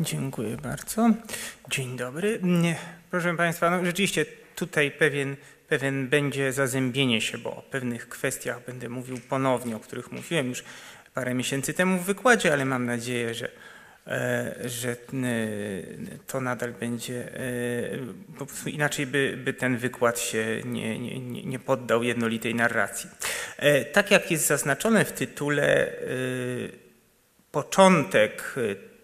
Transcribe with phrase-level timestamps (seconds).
[0.00, 1.10] Dziękuję bardzo.
[1.70, 2.40] Dzień dobry.
[3.10, 5.36] Proszę Państwa, no rzeczywiście tutaj pewien,
[5.68, 10.64] pewien będzie zazębienie się, bo o pewnych kwestiach będę mówił ponownie, o których mówiłem już
[11.14, 13.50] parę miesięcy temu w wykładzie, ale mam nadzieję, że,
[14.64, 14.96] że e,
[16.26, 17.40] to nadal będzie, e,
[18.38, 23.10] po prostu inaczej by, by ten wykład się nie, nie, nie poddał jednolitej narracji.
[23.92, 25.92] Tak jak jest zaznaczone w tytule,
[27.50, 28.54] początek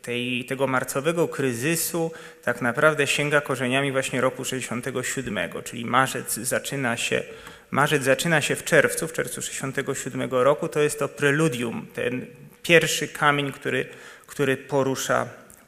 [0.03, 2.11] tej, tego marcowego kryzysu
[2.43, 7.23] tak naprawdę sięga korzeniami właśnie roku 67, czyli marzec zaczyna się,
[7.71, 12.27] marzec zaczyna się w czerwcu, w czerwcu 67 roku, to jest to preludium, ten
[12.63, 13.87] pierwszy kamień, który,
[14.33, 15.27] który porusza,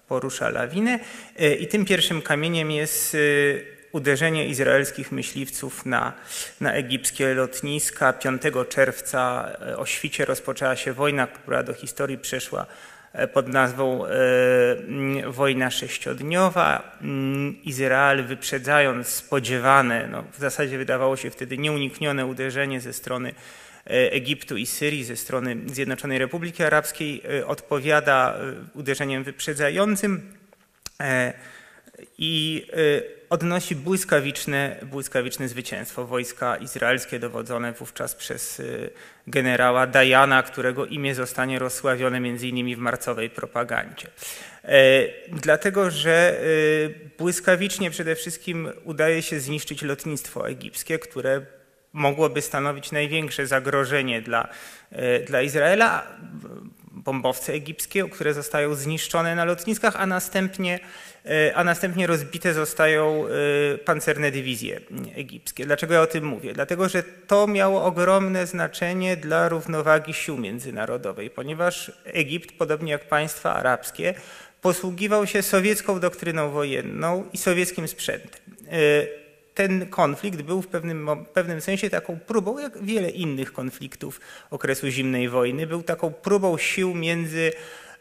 [0.09, 0.99] porusza lawinę
[1.39, 3.19] e, i tym pierwszym kamieniem jest e,
[3.93, 6.13] uderzenie izraelskich myśliwców na,
[6.61, 8.13] na egipskie lotniska.
[8.13, 12.67] 5 czerwca e, o świcie rozpoczęła się wojna, która do historii przeszła
[13.33, 14.05] pod nazwą
[15.27, 16.97] Wojna Sześciodniowa.
[17.03, 23.35] Mm, Izrael wyprzedzając spodziewane, no w zasadzie wydawało się wtedy nieuniknione uderzenie ze strony
[23.87, 28.39] Egiptu i Syrii, ze strony Zjednoczonej Republiki Arabskiej, odpowiada
[28.75, 30.33] uderzeniem wyprzedzającym
[32.19, 32.67] i
[33.31, 36.07] odnosi błyskawiczne, błyskawiczne zwycięstwo.
[36.07, 38.63] Wojska izraelskie dowodzone wówczas przez
[39.27, 44.09] generała Dajana, którego imię zostanie rozsławione między innymi w marcowej propagandzie.
[44.65, 44.79] E,
[45.29, 46.41] dlatego, że
[47.19, 51.47] błyskawicznie przede wszystkim udaje się zniszczyć lotnictwo egipskie, które
[51.95, 54.49] mogłoby stanowić największe zagrożenie dla,
[54.91, 56.07] e, dla Izraela.
[56.93, 60.81] Bombowce egipskie, które zostają zniszczone na lotniskach, a następnie
[61.25, 64.81] E, a następnie rozbite zostają e, pancerne dywizje
[65.15, 65.67] egipskie.
[65.67, 66.53] Dlaczego ja o tym mówię?
[66.53, 73.55] Dlatego, że to miało ogromne znaczenie dla równowagi sił międzynarodowej, ponieważ Egipt, podobnie jak państwa
[73.55, 74.15] arabskie,
[74.63, 78.41] posługiwał się sowiecką doktryną wojenną i sowieckim sprzętem.
[79.55, 84.21] E, ten konflikt był w pewnym, pewnym sensie taką próbą, jak wiele innych konfliktów
[84.51, 87.53] okresu zimnej wojny, był taką próbą sił między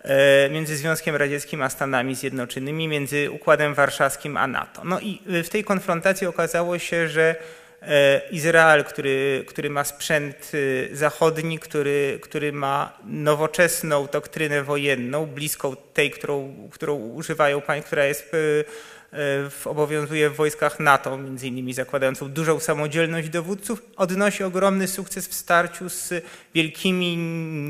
[0.03, 4.81] E, między Związkiem Radzieckim a Stanami Zjednoczonymi, między Układem Warszawskim a NATO.
[4.83, 7.35] No i w tej konfrontacji okazało się, że
[7.81, 10.51] e, Izrael, który, który ma sprzęt
[10.91, 18.05] e, zachodni, który, który ma nowoczesną doktrynę wojenną, bliską tej, którą, którą używają państwa, która
[18.05, 18.63] jest E,
[19.65, 25.89] obowiązuje w wojskach NATO, między innymi zakładającą dużą samodzielność dowódców, odnosi ogromny sukces w starciu
[25.89, 26.13] z
[26.55, 27.17] wielkimi,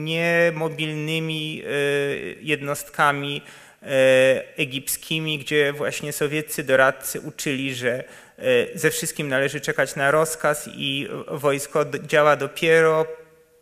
[0.03, 1.69] niemobilnymi e,
[2.41, 3.41] jednostkami
[3.81, 3.87] e,
[4.57, 8.03] egipskimi, gdzie właśnie sowieccy doradcy uczyli, że
[8.75, 13.05] ze wszystkim należy czekać na rozkaz i wojsko działa dopiero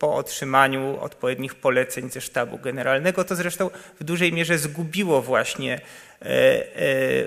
[0.01, 3.23] po otrzymaniu odpowiednich poleceń ze sztabu generalnego.
[3.23, 3.69] To zresztą
[3.99, 6.10] w dużej mierze zgubiło właśnie e, e,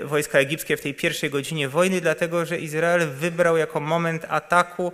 [0.03, 4.91] wojska egipskie w tej pierwszej godzinie wojny, dlatego że Izrael wybrał jako moment ataku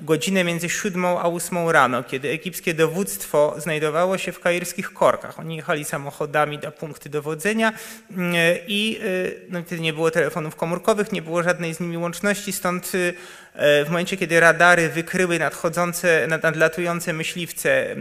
[0.00, 5.38] godzinę między siódmą a ósmą rano, kiedy egipskie dowództwo znajdowało się w kairskich korkach.
[5.38, 7.72] Oni jechali samochodami na punkty dowodzenia
[8.10, 8.34] mm,
[8.66, 9.00] i
[9.48, 13.12] no, wtedy nie było telefonów komórkowych, nie było żadnej z nimi łączności, stąd E,
[13.58, 17.96] w momencie, kiedy radary wykryły nadchodzące, nadlatujące myśliwce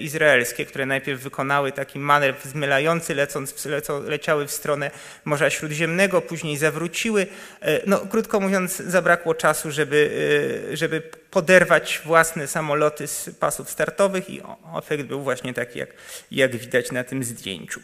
[0.00, 4.90] izraelskie, które najpierw wykonały taki manewr zmylający, lecąc, lecą, leciały w stronę
[5.24, 7.26] Morza Śródziemnego, później zawróciły.
[7.60, 10.10] E, no, krótko mówiąc, zabrakło czasu, żeby,
[10.72, 14.42] e, żeby poderwać własne samoloty z pasów startowych i
[14.78, 15.88] efekt był właśnie taki, jak,
[16.30, 17.80] jak widać na tym zdjęciu.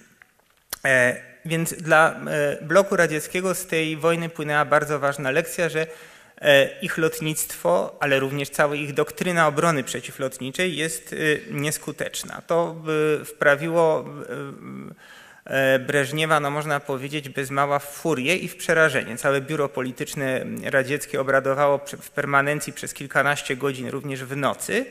[1.45, 2.21] Więc dla
[2.63, 5.87] bloku radzieckiego z tej wojny płynęła bardzo ważna lekcja, że E,
[6.83, 12.43] ich lotnictwo, ale również cała ich doktryna obrony przeciwlotniczej jest y, nieskuteczna.
[12.47, 12.77] To
[13.25, 14.05] wprawiło
[15.45, 19.17] e, Breżniewa, no można powiedzieć, bez mała w furię i w przerażenie.
[19.17, 24.87] Całe biuro polityczne radzieckie obradowało w permanencji przez kilkanaście godzin, również w nocy.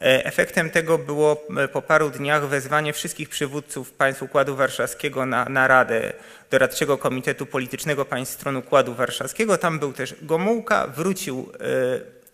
[0.00, 5.44] E, efektem tego było e, po paru dniach wezwanie wszystkich przywódców państw Układu Warszawskiego na,
[5.44, 6.12] na Radę
[6.50, 9.58] Doradczego Komitetu Politycznego Państw Stron Układu Warszawskiego.
[9.58, 11.62] Tam był też Gomułka, wrócił e,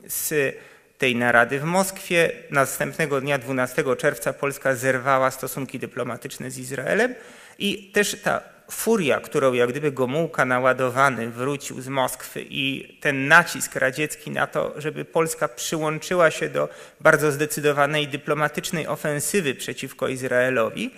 [0.08, 0.54] z
[0.98, 2.32] tej narady w Moskwie.
[2.50, 7.14] Następnego dnia, 12 czerwca, Polska zerwała stosunki dyplomatyczne z Izraelem
[7.58, 13.76] i też ta furia, którą jak gdyby Gomułka naładowany wrócił z Moskwy i ten nacisk
[13.76, 16.68] radziecki na to, żeby Polska przyłączyła się do
[17.00, 20.90] bardzo zdecydowanej dyplomatycznej ofensywy przeciwko Izraelowi,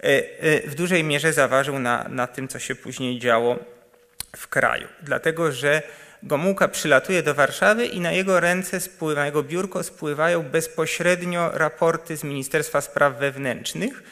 [0.00, 3.58] e, e, w dużej mierze zaważył na, na tym, co się później działo
[4.36, 4.88] w kraju.
[5.02, 5.82] Dlatego, że
[6.22, 12.16] Gomułka przylatuje do Warszawy i na jego ręce, spływa, na jego biurko spływają bezpośrednio raporty
[12.16, 14.02] z Ministerstwa Spraw Wewnętrznych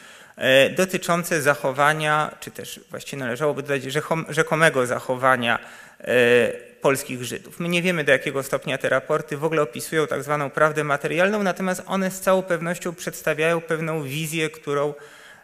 [0.75, 3.83] dotyczące zachowania, czy też właściwie należałoby dodać
[4.29, 5.59] rzekomego zachowania
[5.99, 6.51] e,
[6.81, 7.59] polskich Żydów.
[7.59, 11.43] My nie wiemy do jakiego stopnia te raporty w ogóle opisują tak zwaną prawdę materialną,
[11.43, 14.93] natomiast one z całą pewnością przedstawiają pewną wizję, którą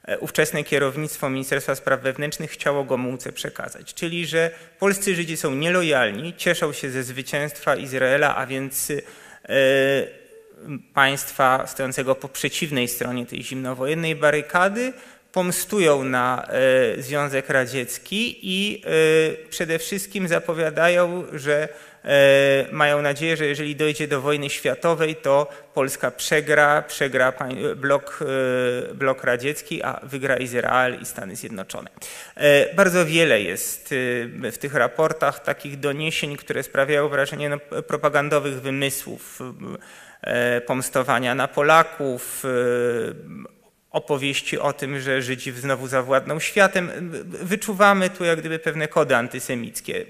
[0.07, 3.93] E, ówczesne kierownictwo Ministerstwa Spraw Wewnętrznych chciało Gomułce przekazać.
[3.93, 8.97] Czyli, że polscy Żydzi są nielojalni, cieszą się ze zwycięstwa Izraela, a więc e,
[10.93, 14.93] państwa stojącego po przeciwnej stronie tej zimnowojennej barykady,
[15.31, 18.83] pomstują na e, Związek Radziecki i
[19.49, 21.69] przede wszystkim zapowiadają, że
[22.07, 27.33] E, mają nadzieję, że jeżeli dojdzie do wojny światowej, to Polska przegra, przegra
[27.75, 28.19] blok,
[28.91, 31.89] e, blok radziecki, a wygra Izrael i Stany Zjednoczone.
[32.35, 33.93] E, bardzo wiele jest
[34.51, 39.39] w tych raportach takich doniesień, które sprawiają wrażenie no, propagandowych wymysłów,
[40.65, 42.43] pomstowania na Polaków,
[43.91, 46.91] opowieści o tym, że Żydzi znowu zawładną światem.
[47.25, 50.05] Wyczuwamy tu jak gdyby pewne kody antysemickie.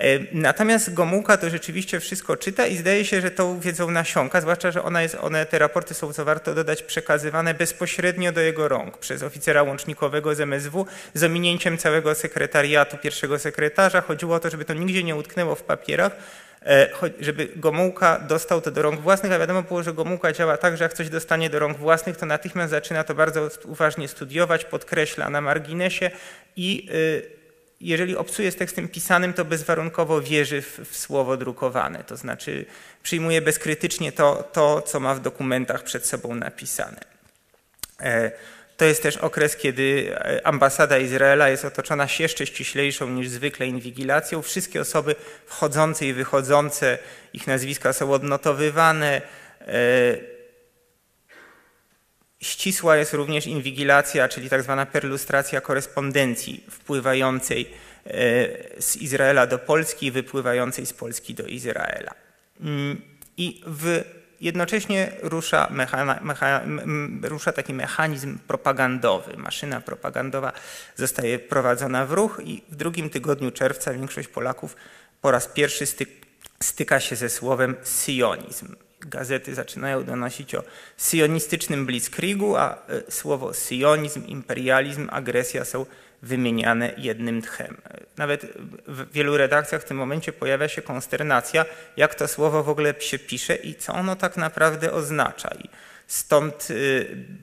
[0.00, 4.70] E, natomiast Gomułka to rzeczywiście wszystko czyta i zdaje się, że tą wiedzą nasiąka, zwłaszcza,
[4.70, 8.98] że ona jest, one, te raporty są, co warto dodać, przekazywane bezpośrednio do jego rąk
[8.98, 14.00] przez oficera łącznikowego z MSW z ominięciem całego sekretariatu, pierwszego sekretarza.
[14.00, 16.18] Chodziło o to, żeby to nigdzie nie utknęło w papierach, e,
[17.20, 20.84] żeby Gomułka dostał to do rąk własnych, a wiadomo było, że Gomułka działa tak, że
[20.84, 25.40] jak coś dostanie do rąk własnych, to natychmiast zaczyna to bardzo uważnie studiować, podkreśla na
[25.40, 26.10] marginesie
[26.56, 27.22] i y,
[27.80, 32.64] jeżeli obcuje z tekstem pisanym, to bezwarunkowo wierzy w, w, słowo drukowane, to znaczy
[33.02, 37.00] przyjmuje bezkrytycznie to, to, co ma w dokumentach przed sobą napisane.
[38.80, 44.42] To jest też okres, kiedy e, ambasada Izraela jest otoczona jeszcze ściślejszą niż zwykle inwigilacją.
[44.42, 45.14] Wszystkie osoby
[45.46, 46.98] wchodzące i wychodzące,
[47.32, 49.22] ich nazwiska są odnotowywane.
[49.60, 49.72] E,
[52.40, 57.70] Ścisła jest również inwigilacja, czyli tak zwana perlustracja korespondencji wpływającej
[58.06, 58.10] e,
[58.82, 62.14] z Izraela do Polski i wypływającej z Polski do Izraela.
[62.60, 63.00] Mm,
[63.36, 64.04] I w,
[64.40, 66.60] jednocześnie rusza, mechana, mecha,
[67.22, 69.36] rusza taki mechanizm propagandowy.
[69.36, 70.52] Maszyna propagandowa
[70.96, 74.76] zostaje prowadzona w ruch i w drugim tygodniu czerwca większość Polaków
[75.20, 76.08] po raz pierwszy styk,
[76.62, 78.74] styka się ze słowem sionizm
[79.06, 80.62] gazety zaczynają donosić o
[80.98, 85.86] sionistycznym blitzkriegu, a e, słowo sionizm, imperializm, agresja są
[86.22, 87.76] wymieniane jednym tchem.
[88.16, 88.46] Nawet
[88.86, 91.64] w wielu redakcjach w tym momencie pojawia się konsternacja,
[91.96, 95.50] jak to słowo w ogóle się pisze i co ono tak naprawdę oznacza.
[95.64, 95.68] I
[96.06, 96.74] stąd e,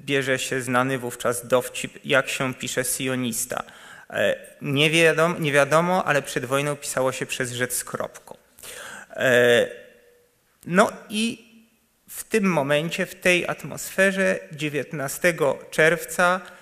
[0.05, 3.63] bierze się znany wówczas dowcip, jak się pisze sionista.
[4.09, 8.37] E, nie wiadomo, nie wiadomo ale przed wojną pisało się przez rzecz z kropką.
[10.65, 11.47] No i
[12.09, 15.33] w tym momencie, w tej atmosferze 19
[15.71, 16.56] czerwca e,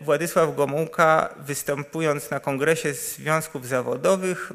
[0.00, 4.52] Władysław Gomułka występując na kongresie związków zawodowych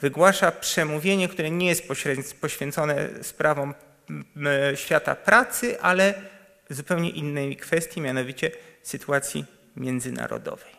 [0.00, 1.82] wygłasza przemówienie, które nie jest
[2.40, 3.74] poświęcone sprawom
[4.74, 6.14] świata pracy, ale
[6.70, 8.50] zupełnie innej kwestii, mianowicie
[8.82, 9.44] sytuacji
[9.76, 10.72] międzynarodowej.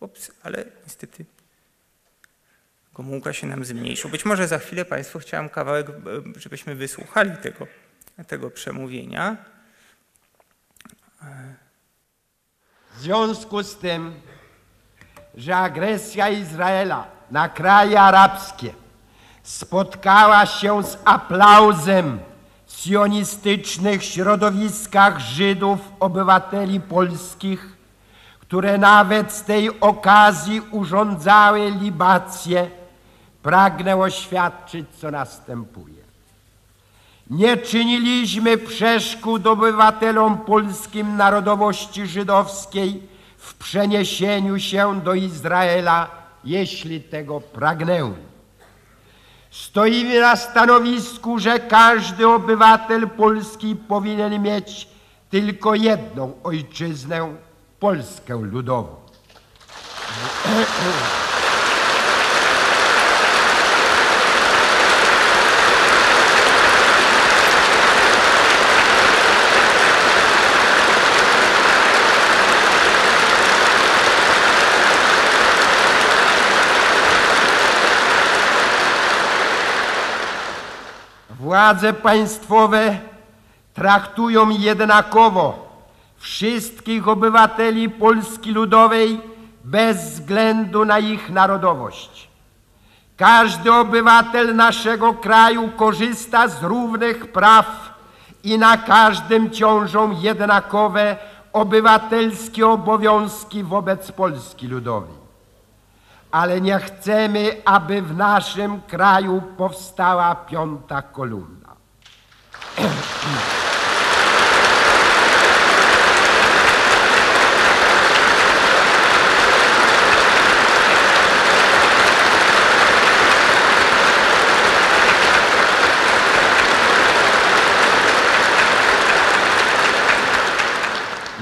[0.00, 1.24] Ups, ale niestety
[2.94, 4.10] Gomułka się nam zmniejszył.
[4.10, 5.92] Być może za chwilę Państwu chciałem kawałek, e,
[6.36, 7.66] żebyśmy wysłuchali tego,
[8.26, 9.36] tego przemówienia.
[12.98, 14.14] W związku z tym,
[15.36, 18.74] że agresja Izraela na kraje arabskie
[19.42, 22.20] spotkała się z aplauzem
[22.66, 27.76] w sionistycznych środowiskach Żydów, obywateli polskich,
[28.40, 32.70] które nawet z tej okazji urządzały libacje
[33.42, 35.97] pragnę oświadczyć, co następuje.
[37.30, 43.02] Nie czyniliśmy przeszkód obywatelom polskim narodowości żydowskiej
[43.38, 46.10] w przeniesieniu się do Izraela,
[46.44, 48.14] jeśli tego pragnęły.
[49.50, 54.88] Stoimy na stanowisku, że każdy obywatel polski powinien mieć
[55.30, 57.34] tylko jedną ojczyznę,
[57.80, 58.96] Polskę ludową.
[81.48, 82.98] Władze państwowe
[83.74, 85.68] traktują jednakowo
[86.16, 89.20] wszystkich obywateli Polski Ludowej
[89.64, 92.28] bez względu na ich narodowość.
[93.16, 97.94] Każdy obywatel naszego kraju korzysta z równych praw
[98.44, 101.16] i na każdym ciążą jednakowe
[101.52, 105.17] obywatelskie obowiązki wobec Polski Ludowej.
[106.30, 111.68] Ale nie chcemy, aby w naszym kraju powstała piąta kolumna.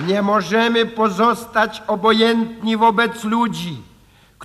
[0.07, 3.83] Nie możemy pozostać obojętni wobec ludzi,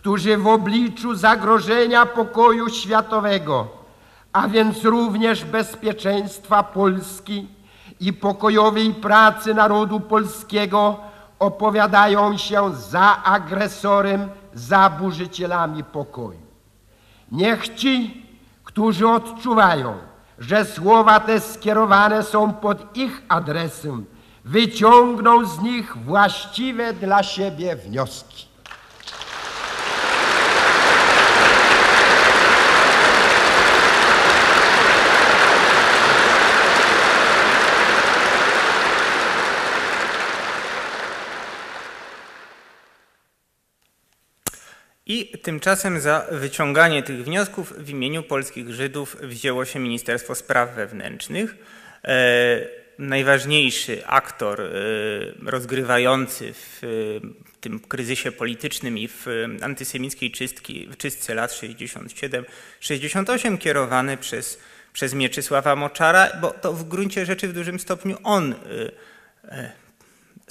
[0.02, 3.68] którzy w obliczu zagrożenia pokoju światowego,
[4.34, 7.48] a więc również bezpieczeństwa Polski
[8.00, 11.00] i pokojowej pracy narodu polskiego
[11.40, 16.42] opowiadają się za agresorem, za burzycielami pokoju.
[17.32, 18.26] Niech ci,
[18.64, 19.98] którzy odczuwają,
[20.40, 24.06] że słowa te skierowane są pod ich adresem,
[24.46, 28.51] wyciągną z nich właściwe dla siebie wnioski.
[45.12, 51.56] I tymczasem za wyciąganie tych wniosków w imieniu polskich Żydów wzięło się Ministerstwo Spraw Wewnętrznych.
[52.04, 54.72] E, najważniejszy aktor y,
[55.46, 56.82] rozgrywający w
[57.62, 59.26] tym kryzysie politycznym i w
[59.62, 64.60] antysemickiej czystki, w czystce lat 67-68 kierowany przez,
[64.94, 68.56] przez Mieczysława Moczara, bo to w gruncie rzeczy w dużym stopniu on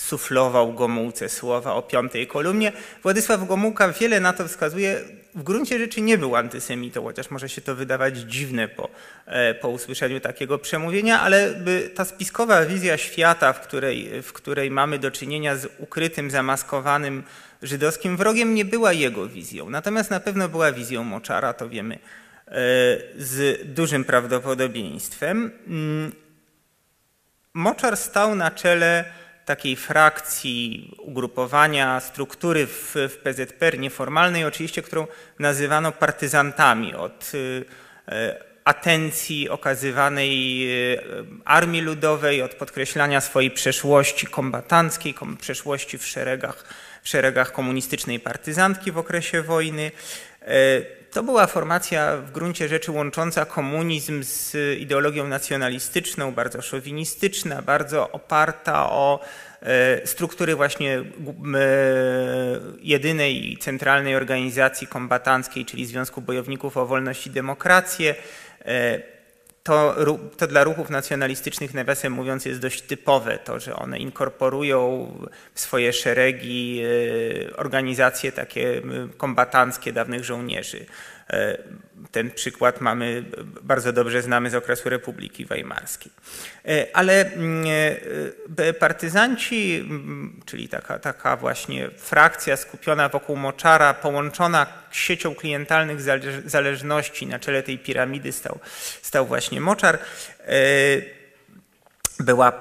[0.00, 2.73] suflował Gomułce słowa o piątej kolumnie.
[3.02, 5.00] Władysław Gomułka wiele na to wskazuje,
[5.35, 8.88] w gruncie rzeczy nie był antysemitą, chociaż może się to wydawać dziwne po,
[9.26, 11.54] e, po usłyszeniu takiego przemówienia, ale
[11.95, 17.23] ta spiskowa wizja świata, w której, w której mamy do czynienia z ukrytym, zamaskowanym
[17.62, 19.71] żydowskim wrogiem, nie była jego wizją.
[19.71, 22.00] Natomiast na pewno była wizją Moczara, to wiemy e,
[23.16, 25.50] z dużym prawdopodobieństwem.
[25.66, 26.12] Mm,
[27.54, 29.04] Moczar stał na czele
[29.44, 35.06] takiej frakcji, ugrupowania, struktury w, w PZPR nieformalnej oczywiście, którą
[35.38, 37.64] nazywano partyzantami od y,
[38.09, 40.99] e, atencji okazywanej y,
[41.44, 46.64] Armii Ludowej, od podkreślania swojej przeszłości kombatanckiej, przeszłości w szeregach,
[47.02, 49.90] w szeregach komunistycznej partyzantki w okresie wojny.
[51.11, 58.11] E, to była formacja w gruncie rzeczy łącząca komunizm z ideologią nacjonalistyczną, bardzo szowinistyczna, bardzo
[58.11, 59.21] oparta o
[59.62, 61.05] e, struktury właśnie e,
[62.83, 68.14] jedynej centralnej organizacji kombatanckiej, czyli Związku Bojowników o Wolność i Demokrację.
[69.62, 69.97] To,
[70.37, 75.12] to, dla ruchów nacjonalistycznych, nawiasem mówiąc, jest dość typowe, to, że one inkorporują
[75.55, 76.83] w swoje szeregi
[77.57, 78.83] organizacje takie
[79.17, 80.87] kombatanckie dawnych żołnierzy.
[82.04, 83.25] E, ten przykład mamy,
[83.62, 86.12] bardzo dobrze znamy z okresu Republiki Weimarskiej.
[86.69, 87.64] E, ale mm,
[88.59, 96.00] e, partyzanci, mm, czyli taka, taka właśnie frakcja skupiona wokół Moczara, połączona siecią klientalnych
[96.45, 98.59] zależności, na czele tej piramidy stał,
[99.02, 99.99] stał właśnie Moczar,
[102.20, 102.52] była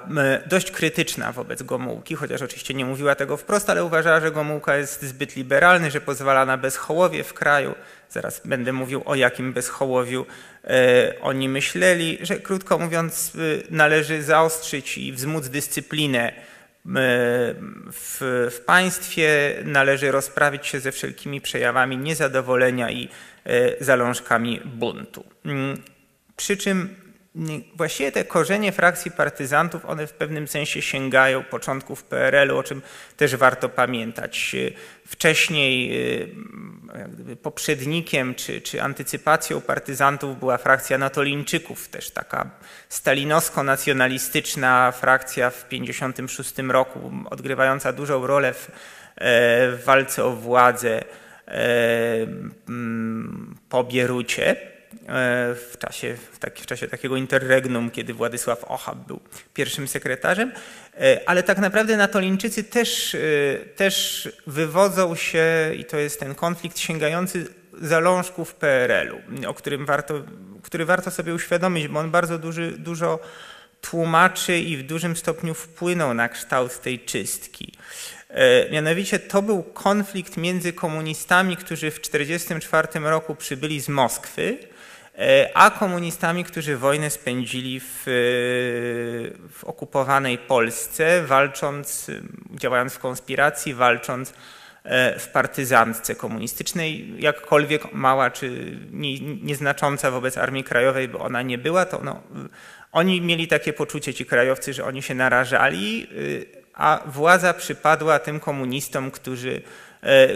[0.45, 5.01] dość krytyczna wobec Gomułki, chociaż oczywiście nie mówiła tego wprost, ale uważała, że Gomułka jest
[5.01, 7.75] zbyt liberalny, że pozwala na bezchołowie w kraju,
[8.09, 10.25] Zaraz będę mówił o jakim bezchołowiu
[10.63, 13.39] e, oni myśleli, że krótko mówiąc e,
[13.75, 16.33] należy zaostrzyć i wzmóc dyscyplinę e,
[17.91, 18.17] w,
[18.51, 23.09] w, państwie, należy rozprawić się ze wszelkimi przejawami niezadowolenia i
[23.79, 25.23] zalążkami buntu.
[25.45, 25.81] Mm,
[26.35, 26.95] przy czym
[27.75, 32.81] właściwie te korzenie frakcji partyzantów, one w pewnym sensie sięgają początków PRL-u, o czym
[33.17, 34.55] też warto pamiętać.
[35.05, 35.91] Wcześniej
[37.31, 42.49] y, poprzednikiem czy, czy antycypacją partyzantów była frakcja Natolińczyków, też taka
[42.89, 48.71] stalinowsko-nacjonalistyczna frakcja w 1956 roku, odgrywająca dużą rolę w, e,
[49.71, 51.03] w walce o władzę
[51.47, 51.53] e,
[53.69, 54.78] po Bierucie.
[54.93, 59.19] E, w czasie, w, taki, w czasie takiego interregnum, kiedy Władysław Ochab był
[59.53, 60.51] pierwszym sekretarzem,
[60.97, 63.19] e, ale tak naprawdę Natolińczycy też, e,
[63.75, 65.45] też wywodzą się,
[65.77, 67.47] i to jest ten konflikt sięgający
[67.81, 70.23] zalążków PRL-u, o którym warto,
[70.63, 73.19] który warto sobie uświadomić, bo on bardzo duży, dużo
[73.81, 77.73] tłumaczy i w dużym stopniu wpłynął na kształt tej czystki.
[78.71, 84.57] Mianowicie to był konflikt między komunistami, którzy w 1944 roku przybyli z Moskwy,
[85.53, 88.03] a komunistami, którzy wojnę spędzili w,
[89.51, 92.11] w okupowanej Polsce, walcząc,
[92.55, 94.33] działając w konspiracji, walcząc
[95.19, 101.85] w partyzantce komunistycznej, jakkolwiek mała czy nie, nieznacząca wobec Armii Krajowej, bo ona nie była,
[101.85, 102.21] to no,
[102.91, 106.07] oni mieli takie poczucie, ci krajowcy, że oni się narażali,
[106.73, 109.88] a władza przypadła tym komunistom, którzy E,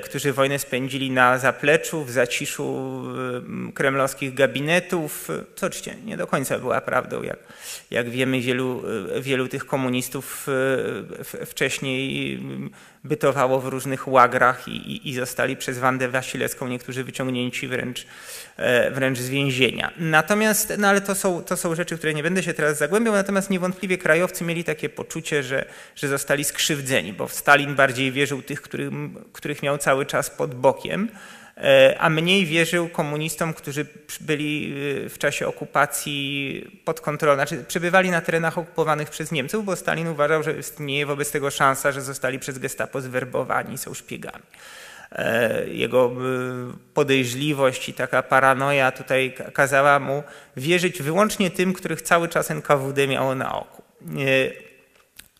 [0.03, 3.01] którzy wojnę spędzili na zapleczu, w zaciszu
[3.73, 7.23] kremlowskich gabinetów, co oczywiście nie do końca była prawdą.
[7.23, 7.39] Jak,
[7.91, 8.83] jak wiemy, wielu,
[9.15, 10.47] e, wielu tych komunistów
[11.41, 12.39] e, wcześniej
[13.03, 18.07] bytowało w różnych łagrach i, i zostali przez Wandę Wasilewską niektórzy wyciągnięci wręcz,
[18.91, 19.91] wręcz z więzienia.
[19.97, 23.49] Natomiast, no ale to są, to są rzeczy, które nie będę się teraz zagłębiał, natomiast
[23.49, 28.89] niewątpliwie krajowcy mieli takie poczucie, że, że zostali skrzywdzeni, bo Stalin bardziej wierzył tych, których
[29.33, 31.42] których miał cały czas pod bokiem, e,
[31.99, 33.85] a mniej wierzył komunistom, którzy
[34.21, 34.73] byli
[35.05, 40.07] e, w czasie okupacji pod kontrolą, znaczy przebywali na terenach okupowanych przez Niemców, bo Stalin
[40.07, 44.43] uważał, że istnieje wobec tego szansa, że zostali przez gestapo zwerbowani, są szpiegami.
[45.11, 46.11] E, jego
[46.93, 50.23] podejrzliwość i taka paranoja tutaj kazała mu
[50.57, 53.83] wierzyć wyłącznie tym, których cały czas NKWD miało na oku.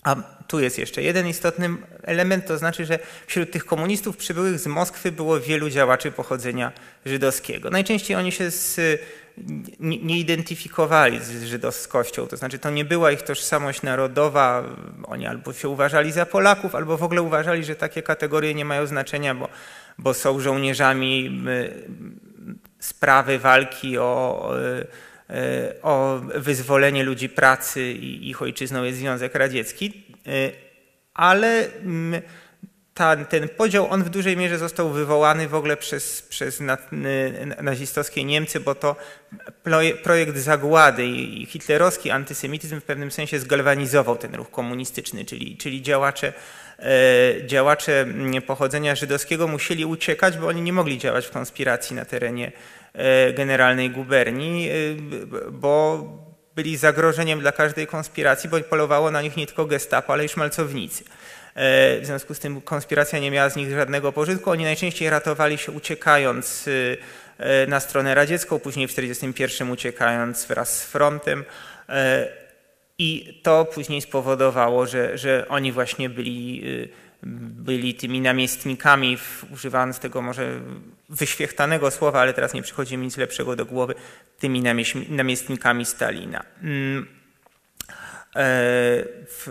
[0.04, 0.16] A
[0.48, 1.70] tu jest jeszcze jeden istotny
[2.04, 6.72] element, to znaczy, że wśród tych komunistów przybyłych z Moskwy było wielu działaczy pochodzenia
[7.06, 7.70] żydowskiego.
[7.70, 8.80] Najczęściej oni się z,
[9.80, 14.64] nie, nie, identyfikowali z żydowskością, to znaczy to nie była ich tożsamość narodowa,
[15.04, 18.86] oni albo się uważali za Polaków, albo w ogóle uważali, że takie kategorie nie mają
[18.86, 19.50] znaczenia, bo,
[19.98, 21.44] bo są żołnierzami
[22.80, 24.50] sprawy walki o
[25.30, 30.04] E, o wyzwolenie ludzi pracy i ich ojczyzną jest Związek Radziecki,
[31.14, 32.22] ale mm,
[32.94, 36.62] ta, ten podział on w dużej mierze został wywołany w ogóle przez, przez
[37.62, 38.96] nazistowskie Niemcy, bo to
[40.04, 46.34] projekt zagłady i hitlerowski antysemityzm w pewnym sensie zgalwanizował ten ruch komunistyczny, czyli, czyli działacze,
[46.80, 52.06] e, działacze mm, pochodzenia żydowskiego musieli uciekać, bo oni nie mogli działać w konspiracji na
[52.06, 52.52] terenie
[52.94, 54.74] E, generalnej guberni, e,
[55.52, 56.04] bo
[56.56, 61.04] byli zagrożeniem dla każdej konspiracji, bo polowało na nich nie tylko gestapo, ale i szmalcownicy.
[61.04, 64.50] E, w związku z tym konspiracja nie miała z nich żadnego pożytku.
[64.50, 66.70] Oni najczęściej ratowali się uciekając
[67.68, 71.44] na stronę radziecką, później w 1941 uciekając wraz z frontem.
[72.98, 76.64] I to później spowodowało, że, że oni właśnie byli,
[77.26, 79.18] byli tymi namiestnikami,
[79.54, 80.62] używając tego może
[81.10, 83.96] wyświechtanego słowa, ale teraz nie przychodzi mi nic lepszego do głowy,
[84.40, 84.64] tymi
[85.10, 86.44] namiestnikami Stalina.
[86.62, 87.24] Mm.
[88.36, 89.06] E,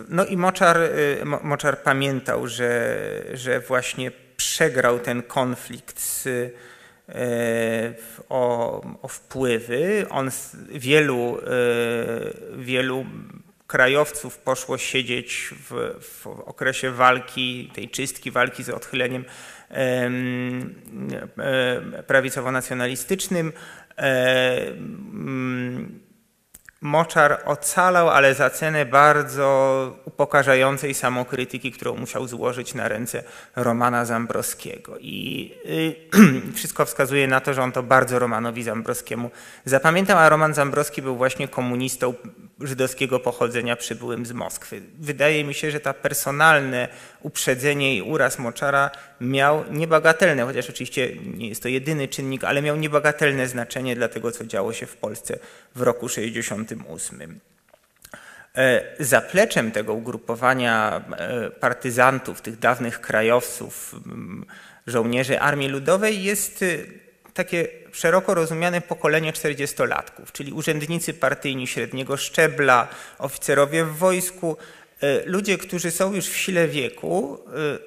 [0.09, 0.91] no i Moczar, e,
[1.25, 2.99] Moczar pamiętał, że,
[3.35, 7.95] że właśnie przegrał ten konflikt z, e,
[8.29, 10.07] o, o wpływy.
[10.11, 10.31] On
[10.71, 11.39] wielu,
[12.59, 13.07] wielu
[13.73, 19.25] krajowców poszło siedzieć w, w okresie walki, tej czystki, walki z odchyleniem
[22.07, 23.53] prawicowo-nacjonalistycznym.
[26.81, 29.47] Moczar ocalał, ale za cenę bardzo
[30.05, 33.23] upokarzającej samokrytyki, którą musiał złożyć na ręce
[33.57, 34.99] Romana Zambrowskiego.
[35.01, 39.31] I y, wszystko wskazuje na to, że on to bardzo Romanowi Zambrowskiemu
[39.65, 42.15] zapamiętał, a Roman Zambrowski był właśnie komunistą
[42.63, 44.83] żydowskiego pochodzenia przybyłym z Moskwy.
[44.99, 46.89] Wydaje mi się, że ta personalne
[47.21, 52.77] uprzedzenie i uraz Moczara miał niebagatelne, chociaż oczywiście nie jest to jedyny czynnik, ale miał
[52.77, 55.39] niebagatelne znaczenie dla tego, co działo się w Polsce
[55.75, 57.41] w roku 68.
[58.57, 63.95] E, zapleczem tego ugrupowania e, partyzantów, tych dawnych krajowców,
[64.87, 66.65] żołnierzy Armii Ludowej jest
[67.35, 74.57] takie szeroko rozumiane pokolenie czterdziestolatków, czyli urzędnicy partyjni średniego szczebla, oficerowie w wojsku,
[75.01, 77.79] e, ludzie, którzy są już w sile wieku, e,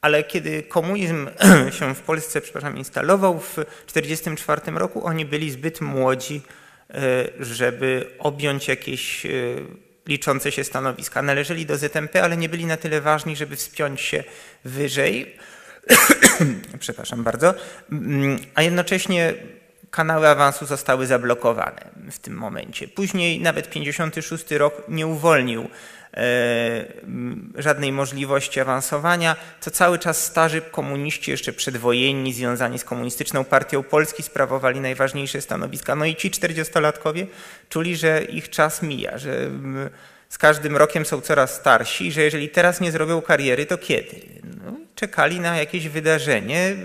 [0.00, 1.28] ale kiedy komunizm
[1.78, 3.54] się w Polsce, przepraszam, instalował w
[3.86, 6.42] 1944 roku, oni byli zbyt młodzi,
[6.90, 6.94] e,
[7.40, 9.26] żeby objąć jakieś
[10.06, 11.22] liczące się stanowiska.
[11.22, 14.24] Należeli do ZMP, ale nie byli na tyle ważni, żeby wspiąć się
[14.64, 15.36] wyżej.
[16.78, 17.54] Przepraszam bardzo.
[17.92, 19.34] Mm, a jednocześnie
[19.90, 22.88] kanały awansu zostały zablokowane w tym momencie.
[22.88, 25.68] Później nawet 56 rok nie uwolnił
[26.14, 26.84] e,
[27.54, 34.22] żadnej możliwości awansowania, to cały czas starzy komuniści, jeszcze przedwojenni, związani z komunistyczną partią Polski,
[34.22, 35.96] sprawowali najważniejsze stanowiska.
[35.96, 37.26] No i ci 40-latkowie
[37.68, 39.50] czuli, że ich czas mija, że
[40.28, 44.20] z każdym rokiem są coraz starsi, że jeżeli teraz nie zrobią kariery, to kiedy?
[44.64, 46.76] No, czekali na jakieś wydarzenie,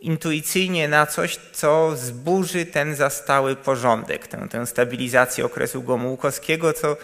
[0.00, 6.96] intuicyjnie na coś, co zburzy ten zastały porządek, tę, tę stabilizację okresu Gomułkowskiego, co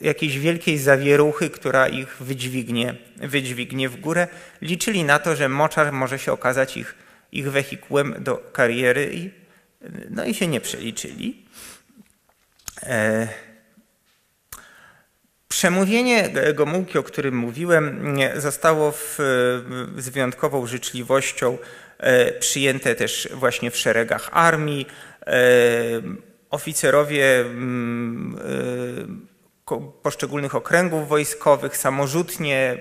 [0.00, 4.28] jakiejś wielkiej zawieruchy, która ich wydźwignie, wydźwignie w górę.
[4.62, 6.94] Liczyli na to, że moczar może się okazać ich,
[7.32, 9.30] ich wehikułem do kariery i,
[10.10, 11.46] no i się nie przeliczyli.
[12.82, 13.28] E
[15.52, 19.16] Przemówienie Gomułki, o którym mówiłem, zostało w,
[19.98, 21.58] z wyjątkową życzliwością
[21.98, 24.86] e, przyjęte też właśnie w szeregach armii.
[25.26, 25.32] E,
[26.50, 29.31] oficerowie mm, e,
[30.02, 32.78] poszczególnych okręgów wojskowych samorzutnie,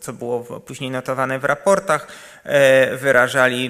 [0.00, 2.08] co, było później notowane w raportach,
[2.44, 3.66] e, wyrażali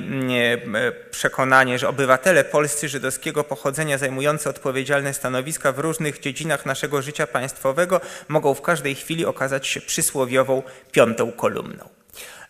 [0.75, 7.27] e, przekonanie, że obywatele polscy żydowskiego pochodzenia zajmujący odpowiedzialne stanowiska w różnych dziedzinach naszego życia
[7.27, 10.63] państwowego mogą w każdej chwili okazać się przysłowiową
[10.93, 11.98] piątą kolumną.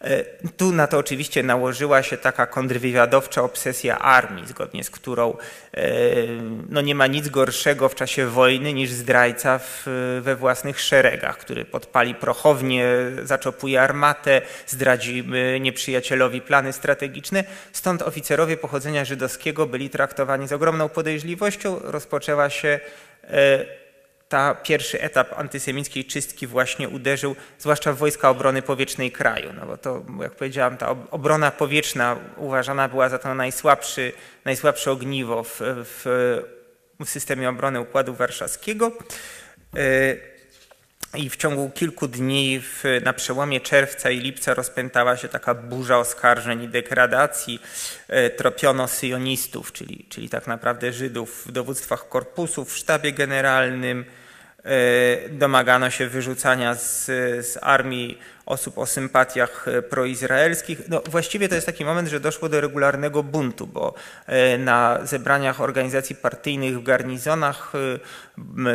[0.01, 5.37] E, tu na to oczywiście nałożyła się taka kontrwywiadowcza obsesja armii, zgodnie z którą
[5.75, 5.87] e,
[6.69, 9.83] no nie ma nic gorszego w czasie wojny niż zdrajca w,
[10.23, 12.87] we własnych szeregach, który podpali prochownię,
[13.23, 17.45] zaczopuje armatę, zdradzi e, nieprzyjacielowi plany strategiczne.
[17.73, 21.81] Stąd oficerowie pochodzenia żydowskiego byli traktowani z ogromną podejrzliwością.
[21.85, 22.81] Rozpoczęła się
[24.29, 29.53] ta pierwszy etap antysemickiej czystki właśnie uderzył, zwłaszcza w wojska obrony powietrznej kraju.
[29.53, 34.13] No bo to, jak powiedziałam, ta obrona powietrzna uważana była za to najsłabszy,
[34.45, 36.03] najsłabsze ogniwo w, w,
[37.05, 38.93] w systemie obrony Układu Warszawskiego.
[41.15, 45.99] I w ciągu kilku dni w, na przełomie czerwca i lipca rozpętała się taka burza
[45.99, 47.63] oskarżeń i degradacji.
[48.09, 54.05] E, tropiono syjonistów, czyli, czyli tak naprawdę Żydów w dowództwach korpusów, w sztabie generalnym,
[55.31, 57.07] domagano się wyrzucania z,
[57.47, 60.89] z armii osób o sympatiach e, proizraelskich.
[60.89, 63.95] No, właściwie to jest taki moment, że doszło do regularnego buntu, bo
[64.27, 67.73] e, na zebraniach organizacji partyjnych w garnizonach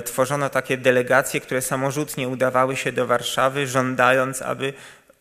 [0.06, 4.74] tworzono takie delegacje, które samorzutnie udawały się do Warszawy, żądając, aby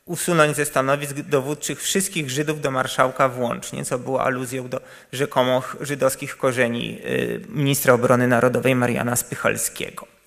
[0.04, 4.80] usunąć ze stanowisk dowódczych wszystkich Żydów do marszałka włącznie, co było aluzją do
[5.12, 7.00] rzekomo żydowskich korzeni
[7.48, 10.21] ministra obrony narodowej Mariana Spychalskiego.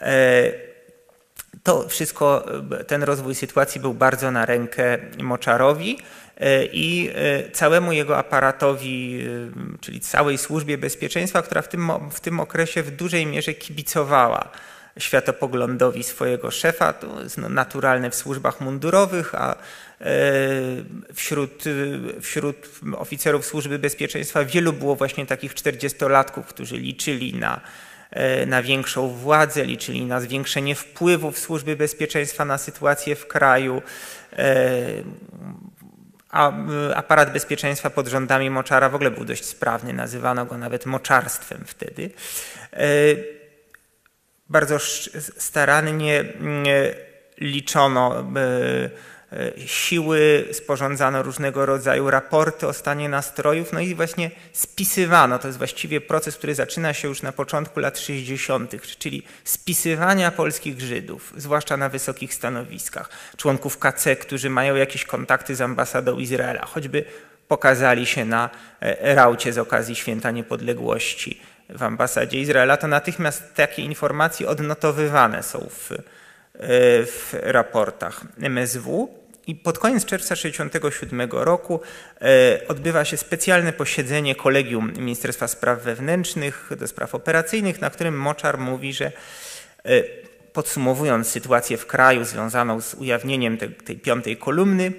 [0.00, 0.52] E,
[1.62, 2.46] to wszystko,
[2.86, 5.98] ten rozwój sytuacji był bardzo na rękę Moczarowi
[6.36, 9.26] e, i e, całemu jego aparatowi,
[9.80, 14.50] czyli całej służbie bezpieczeństwa, która w tym, w tym okresie w dużej mierze kibicowała
[14.98, 16.92] światopoglądowi swojego szefa.
[16.92, 19.56] To jest naturalne w służbach mundurowych, a
[21.14, 21.64] wśród,
[22.20, 22.56] wśród
[22.96, 27.60] oficerów służby bezpieczeństwa wielu było właśnie takich czterdziestolatków, którzy liczyli na
[28.46, 33.82] na większą władzę, liczyli na zwiększenie wpływów służby bezpieczeństwa na sytuację w kraju.
[34.32, 34.86] E,
[36.30, 36.52] a
[36.94, 42.10] aparat bezpieczeństwa pod rządami Moczara w ogóle był dość sprawny, nazywano go nawet moczarstwem wtedy.
[42.72, 42.86] E,
[44.48, 44.78] bardzo
[45.38, 46.24] starannie
[47.40, 48.90] liczono E,
[49.66, 55.38] siły, sporządzano różnego rodzaju raporty o stanie nastrojów, no i właśnie spisywano.
[55.38, 60.80] To jest właściwie proces, który zaczyna się już na początku lat 60., czyli spisywania polskich
[60.80, 67.04] Żydów, zwłaszcza na wysokich stanowiskach, członków KC, którzy mają jakieś kontakty z ambasadą Izraela, choćby
[67.48, 73.82] pokazali się na e, raucie z okazji Święta Niepodległości w ambasadzie Izraela, to natychmiast takie
[73.82, 76.02] informacje odnotowywane są w, e,
[76.60, 79.08] w raportach MSW.
[79.46, 81.80] I pod koniec czerwca 1967 roku
[82.20, 88.58] e, odbywa się specjalne posiedzenie kolegium Ministerstwa Spraw Wewnętrznych do spraw operacyjnych, na którym Moczar
[88.58, 89.12] mówi, że
[89.84, 90.02] e,
[90.52, 94.92] podsumowując sytuację w kraju związaną z ujawnieniem tej, tej piątej kolumny,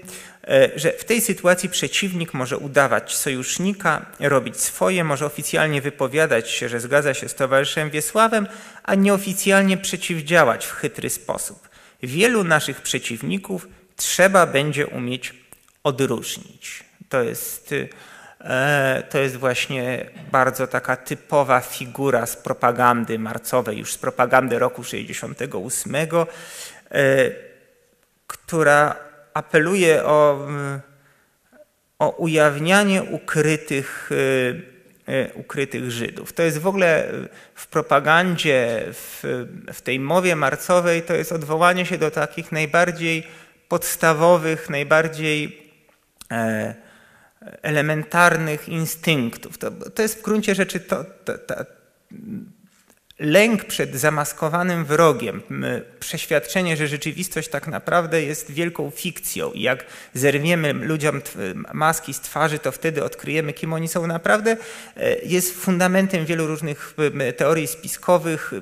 [0.75, 6.79] że w tej sytuacji przeciwnik może udawać sojusznika, robić swoje, może oficjalnie wypowiadać się, że
[6.79, 8.47] zgadza się z towarzyszem Wiesławem,
[8.83, 11.69] a nieoficjalnie przeciwdziałać w chytry sposób.
[12.03, 15.33] Wielu naszych przeciwników trzeba będzie umieć
[15.83, 16.83] odróżnić.
[17.09, 17.75] To jest,
[18.41, 24.83] e, to jest właśnie bardzo taka typowa figura z propagandy marcowej, już z propagandy roku
[24.83, 26.27] 68,
[26.91, 27.31] e,
[28.27, 29.08] która
[29.39, 30.47] apeluje o,
[31.99, 34.09] o ujawnianie ukrytych,
[35.07, 36.33] e, ukrytych Żydów.
[36.33, 37.11] To jest w ogóle
[37.55, 39.23] w propagandzie, w,
[39.73, 43.27] w tej mowie marcowej, to jest odwołanie się do takich najbardziej
[43.67, 45.71] podstawowych, najbardziej
[46.31, 46.75] e,
[47.61, 49.57] elementarnych instynktów.
[49.57, 51.55] To, to jest w gruncie rzeczy to, to, to,
[53.19, 55.41] lęk przed zamaskowanym wrogiem,
[55.99, 59.51] przeświadczenie, że rzeczywistość tak naprawdę jest wielką fikcją.
[59.51, 61.21] I jak zerwiemy ludziom
[61.73, 64.57] maski z twarzy, to wtedy odkryjemy, kim oni są naprawdę,
[64.97, 66.95] e, jest fundamentem wielu różnych
[67.37, 68.53] teorii spiskowych.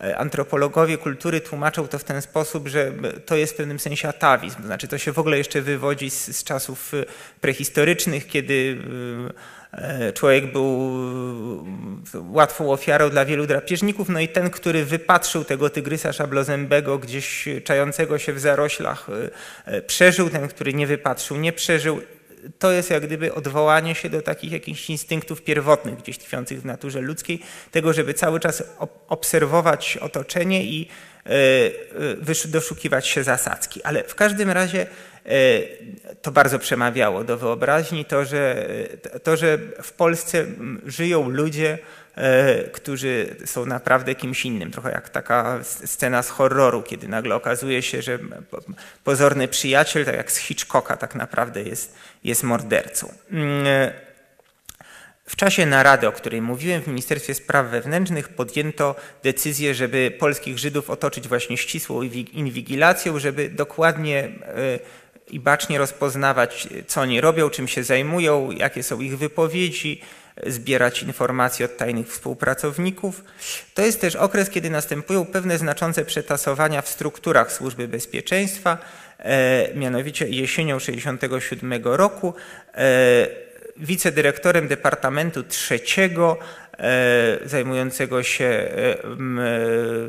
[0.00, 2.92] E, antropologowie kultury tłumaczą to w ten sposób, że
[3.26, 6.44] to jest w pewnym sensie atawizm, znaczy to się w ogóle jeszcze wywodzi z, z
[6.44, 6.92] czasów
[7.40, 8.78] prehistorycznych, kiedy
[9.57, 9.57] E,
[10.14, 10.92] człowiek był
[12.14, 17.48] e, łatwą ofiarą dla wielu drapieżników, no i ten, który wypatrzył tego tygrysa szablozębego gdzieś
[17.64, 19.06] czającego się w zaroślach,
[19.66, 22.00] e, przeżył, ten, który nie wypatrzył, nie przeżył.
[22.58, 27.00] To jest jak gdyby odwołanie się do takich jakichś instynktów pierwotnych, gdzieś tkwiących w naturze
[27.00, 28.62] ludzkiej, tego, żeby cały czas
[29.08, 30.88] obserwować otoczenie i
[32.44, 33.82] doszukiwać się zasadzki.
[33.82, 34.86] Ale w każdym razie
[35.17, 35.17] E,
[36.22, 38.68] to bardzo przemawiało do wyobraźni, to że,
[39.22, 40.46] to, że w Polsce
[40.86, 41.78] żyją ludzie,
[42.14, 44.70] e, którzy są naprawdę kimś innym.
[44.70, 48.18] Trochę jak taka scena z horroru, kiedy nagle okazuje się, że
[49.04, 53.12] pozorny przyjaciel, tak jak z Hitchcocka, tak naprawdę jest, jest mordercą.
[53.30, 54.08] Mm, e,
[55.28, 60.90] w czasie narady, o której mówiłem w Ministerstwie Spraw Wewnętrznych, podjęto decyzję, żeby polskich Żydów
[60.90, 62.02] otoczyć właśnie ścisłą
[62.32, 64.28] inwigilacją, żeby dokładnie
[65.30, 70.00] i bacznie rozpoznawać, co oni robią, czym się zajmują, jakie są ich wypowiedzi,
[70.46, 73.24] zbierać informacje od tajnych współpracowników.
[73.74, 78.78] To jest też okres, kiedy następują pewne znaczące przetasowania w strukturach służby bezpieczeństwa,
[79.18, 82.34] e, mianowicie jesienią 1967 roku
[82.74, 86.38] e, wicedyrektorem Departamentu Trzeciego
[87.44, 88.96] zajmującego się e,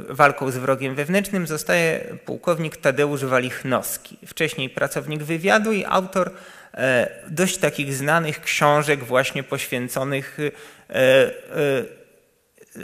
[0.10, 6.32] walką z wrogiem wewnętrznym zostaje pułkownik Tadeusz Walichnowski, wcześniej pracownik wywiadu i autor
[6.74, 10.38] e, dość takich znanych książek właśnie poświęconych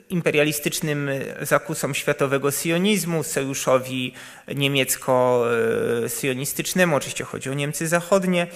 [0.10, 1.10] imperialistycznym
[1.42, 4.14] zakusom światowego sionizmu, sojuszowi
[4.56, 8.48] niemiecko-sionistycznemu, oczywiście chodzi o Niemcy zachodnie,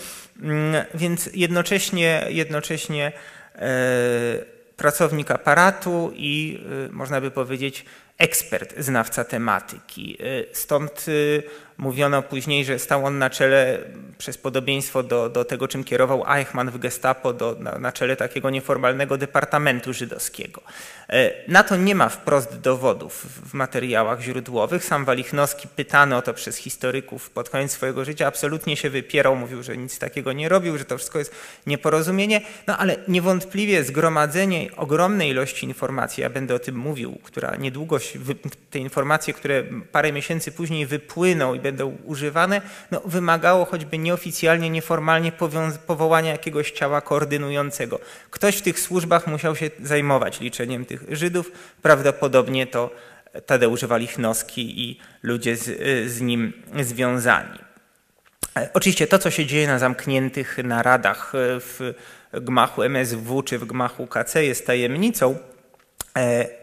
[0.42, 3.12] mm, więc jednocześnie, jednocześnie
[4.80, 7.86] pracownik aparatu i y, można by powiedzieć
[8.18, 10.18] ekspert, znawca tematyki.
[10.22, 11.44] Y, stąd y,
[11.80, 13.80] mówiono później, że stał on na czele,
[14.18, 18.50] przez podobieństwo do, do tego, czym kierował Eichmann w gestapo, do, na, na czele takiego
[18.50, 20.62] nieformalnego departamentu żydowskiego.
[21.10, 24.86] E, na to nie ma wprost dowodów w materiałach źródłowych.
[24.86, 29.64] Sam Walichnowski, pytany o to przez historyków pod koniec swojego życia, absolutnie się wypierał, mówił,
[29.64, 31.36] że nic takiego nie robił, że to wszystko jest
[31.68, 32.42] nieporozumienie.
[32.68, 37.98] No ale niewątpliwie zgromadzenie ogromnej ilości informacji, ja będę o tym mówił, która niedługo,
[38.70, 45.32] te informacje, które parę miesięcy później wypłyną i będą używane, no, wymagało choćby nieoficjalnie, nieformalnie
[45.88, 48.00] powołania jakiegoś ciała koordynującego.
[48.30, 51.52] Ktoś w tych służbach musiał się zajmować liczeniem tych Żydów.
[51.82, 52.90] Prawdopodobnie to
[53.46, 55.66] Tadeusz Walichnowski i ludzie z,
[56.12, 57.60] z nim związani.
[58.58, 61.94] E, oczywiście to, co się dzieje na zamkniętych naradach w
[62.34, 65.38] gmachu MSW czy w gmachu KC jest tajemnicą,
[66.18, 66.59] e,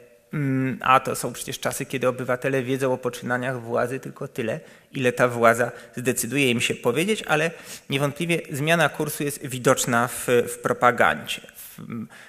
[0.81, 4.61] a to są przecież czasy, kiedy obywatele wiedzą o poczynaniach władzy tylko tyle,
[4.93, 7.51] ile ta władza zdecyduje im się powiedzieć, ale
[7.91, 11.41] niewątpliwie zmiana kursu jest widoczna w, w propagandzie.
[11.57, 11.81] W,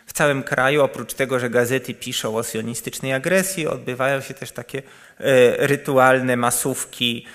[0.06, 4.78] w, całym kraju, oprócz tego, że gazety piszą o sionistycznej agresji, odbywają się też takie
[5.20, 7.26] e, rytualne masówki,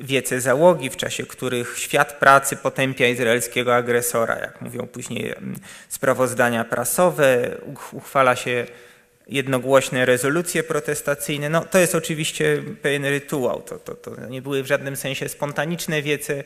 [0.00, 5.54] wiece załogi, w czasie których świat pracy potępia izraelskiego agresora, jak mówią później mm,
[5.88, 7.56] sprawozdania prasowe,
[7.92, 8.66] uchwala się
[9.26, 11.48] jednogłośne rezolucje protestacyjne.
[11.48, 13.62] No, to jest oczywiście pewien rytuał.
[13.62, 16.44] To, to, to nie były w żadnym sensie spontaniczne wiece E,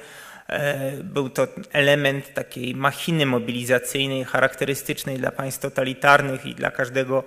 [1.04, 7.24] był to element takiej machiny mobilizacyjnej charakterystycznej dla państw totalitarnych i dla każdego,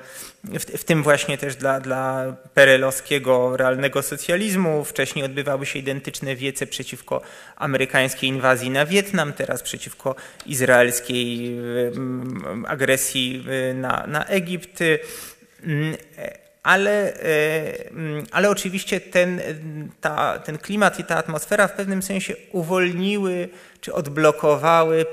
[0.59, 4.83] w, tym właśnie też dla, dla perelowskiego realnego socjalizmu.
[4.83, 7.21] Wcześniej odbywały się identyczne wiece przeciwko
[7.55, 14.79] amerykańskiej inwazji na Wietnam, teraz przeciwko izraelskiej mm, agresji y, na, na Egipt.
[16.63, 19.41] Ale, e, mm, ale oczywiście ten,
[20.01, 23.49] ta, ten klimat i ta atmosfera w pewnym sensie uwolniły
[23.81, 25.05] czy odblokowały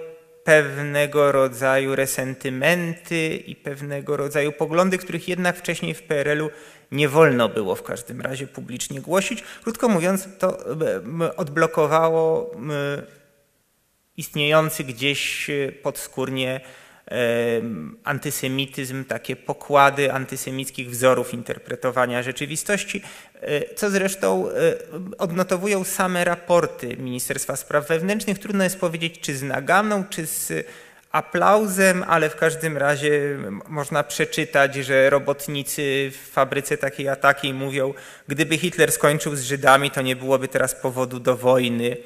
[0.44, 6.50] pewnego rodzaju resentymenty i pewnego rodzaju poglądy, których jednak wcześniej w PRL-u
[6.92, 9.44] nie wolno było w każdym razie publicznie głosić.
[9.62, 10.58] Krótko mówiąc, to
[11.36, 12.50] odblokowało
[14.16, 15.50] istniejący gdzieś
[15.82, 16.60] podskórnie
[18.04, 23.02] antysemityzm, takie pokłady antysemickich wzorów interpretowania rzeczywistości,
[23.40, 24.52] e, co zresztą e,
[25.18, 28.38] odnotowują same raporty Ministerstwa Spraw Wewnętrznych.
[28.38, 30.66] Trudno jest powiedzieć, czy z nagamną, czy z
[31.12, 37.94] aplauzem, ale w każdym razie można przeczytać, że robotnicy w fabryce takiej a takiej mówią,
[38.28, 41.96] gdyby Hitler skończył z Żydami, to nie byłoby teraz powodu do wojny.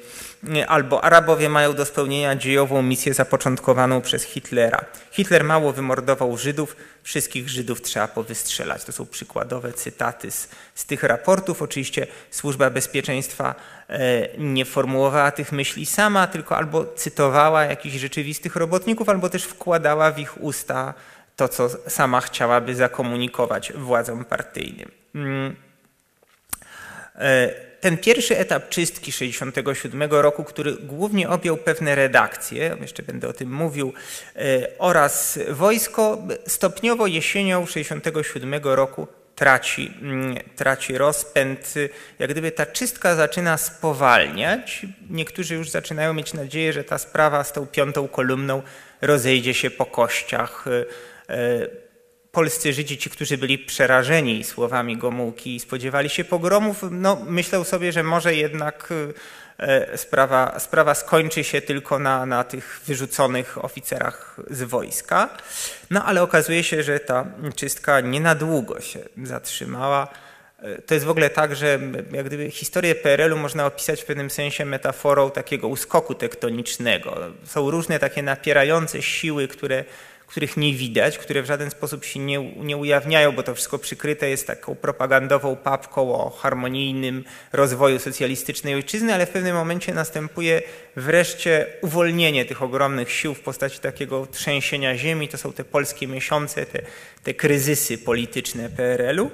[0.67, 4.85] Albo Arabowie mają do spełnienia dziejową misję zapoczątkowaną przez Hitlera.
[5.11, 8.83] Hitler mało wymordował Żydów, wszystkich Żydów trzeba powystrzelać.
[8.83, 11.61] To są przykładowe cytaty z, z tych raportów.
[11.61, 13.55] Oczywiście Służba Bezpieczeństwa
[13.89, 20.11] e, nie formułowała tych myśli sama, tylko albo cytowała jakichś rzeczywistych robotników, albo też wkładała
[20.11, 20.93] w ich usta
[21.35, 24.91] to, co sama chciałaby zakomunikować władzom partyjnym.
[27.83, 33.33] E, ten pierwszy etap czystki 67 roku, który głównie objął pewne redakcje, jeszcze będę o
[33.33, 33.93] tym mówił,
[34.35, 36.17] e, oraz wojsko,
[36.47, 41.73] stopniowo jesienią 67 roku traci, mm, traci rozpęd.
[42.19, 44.85] Jak gdyby ta czystka zaczyna spowalniać.
[45.09, 48.61] Niektórzy już zaczynają mieć nadzieję, że ta sprawa z tą piątą kolumną
[49.01, 50.65] rozejdzie się po kościach
[51.29, 51.82] e,
[52.33, 57.91] polscy Żydzi, ci, którzy byli przerażeni słowami Gomułki i spodziewali się pogromów, no, myślał sobie,
[57.91, 58.89] że może jednak
[59.59, 65.29] e, sprawa, sprawa skończy się tylko na, na tych wyrzuconych oficerach z wojska.
[65.89, 70.07] No ale okazuje się, że ta czystka nie na długo się zatrzymała.
[70.59, 71.79] E, to jest w ogóle tak, że
[72.11, 77.17] jak gdyby historię PRL-u można opisać w pewnym sensie metaforą takiego uskoku tektonicznego.
[77.43, 79.83] Są różne takie napierające siły, które
[80.33, 84.29] których nie widać, które w żaden sposób się nie, nie ujawniają, bo to wszystko przykryte
[84.29, 90.61] jest taką propagandową papką o harmonijnym rozwoju socjalistycznej ojczyzny, ale w pewnym momencie następuje
[90.95, 95.27] wreszcie uwolnienie tych ogromnych sił w postaci takiego trzęsienia ziemi.
[95.27, 96.81] To są te polskie miesiące, te,
[97.23, 99.31] te kryzysy polityczne PRL-u.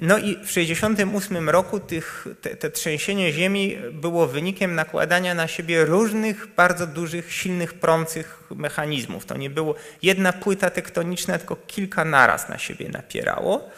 [0.00, 5.84] No i w 1968 roku tych, te, te, trzęsienie ziemi było wynikiem nakładania na siebie
[5.84, 9.26] różnych, bardzo dużych, silnych, prących mechanizmów.
[9.26, 13.70] To nie było jedna płyta tektoniczna, tylko kilka naraz na siebie napierało.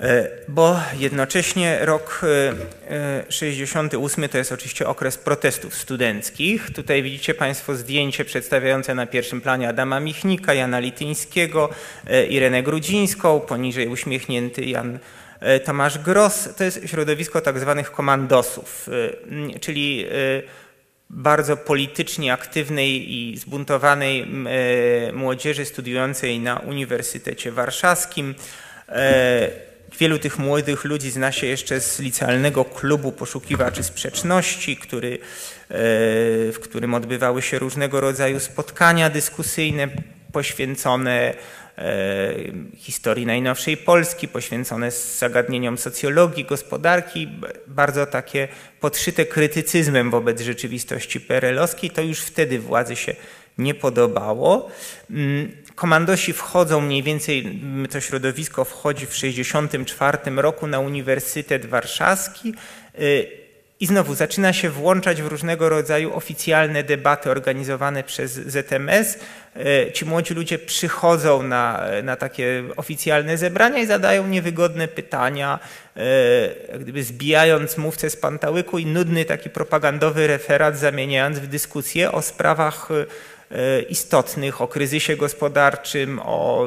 [0.00, 2.20] E, bo jednocześnie rok
[3.28, 6.70] 68 e, e, to jest oczywiście okres protestów studenckich.
[6.74, 11.68] Tutaj widzicie Państwo zdjęcie przedstawiające na pierwszym planie Adama Michnika, Jana Lityńskiego,
[12.28, 14.98] Irenę Grudzińską, poniżej uśmiechnięty Jan
[15.64, 16.48] Tomasz Gross.
[16.56, 18.88] To jest środowisko tak zwanych komandosów,
[19.60, 20.06] czyli
[21.10, 24.26] bardzo politycznie aktywnej i zbuntowanej
[25.12, 28.34] młodzieży studiującej na Uniwersytecie Warszawskim.
[29.98, 35.18] Wielu tych młodych ludzi zna się jeszcze z licealnego klubu poszukiwaczy sprzeczności, który, e,
[36.52, 39.88] w którym odbywały się różnego rodzaju spotkania dyskusyjne
[40.32, 41.34] poświęcone
[41.78, 42.34] e,
[42.76, 47.28] historii najnowszej Polski, poświęcone zagadnieniom socjologii, gospodarki,
[47.66, 48.48] bardzo takie
[48.80, 51.90] podszyte krytycyzmem wobec rzeczywistości perelowskiej.
[51.90, 53.16] To już wtedy władzy się
[53.58, 54.70] nie podobało.
[55.78, 57.60] Komandosi wchodzą mniej więcej,
[57.90, 62.54] to środowisko wchodzi w 1964 roku na Uniwersytet Warszawski
[63.00, 63.26] y,
[63.80, 69.18] i znowu zaczyna się włączać w różnego rodzaju oficjalne debaty organizowane przez ZMS.
[69.56, 75.58] Y, ci młodzi ludzie przychodzą na, na takie oficjalne zebrania i zadają niewygodne pytania,
[75.96, 82.22] y, gdyby zbijając mówcę z pantałyku i nudny taki propagandowy referat zamieniając w dyskusję o
[82.22, 82.88] sprawach
[83.88, 86.66] istotnych, o kryzysie gospodarczym, o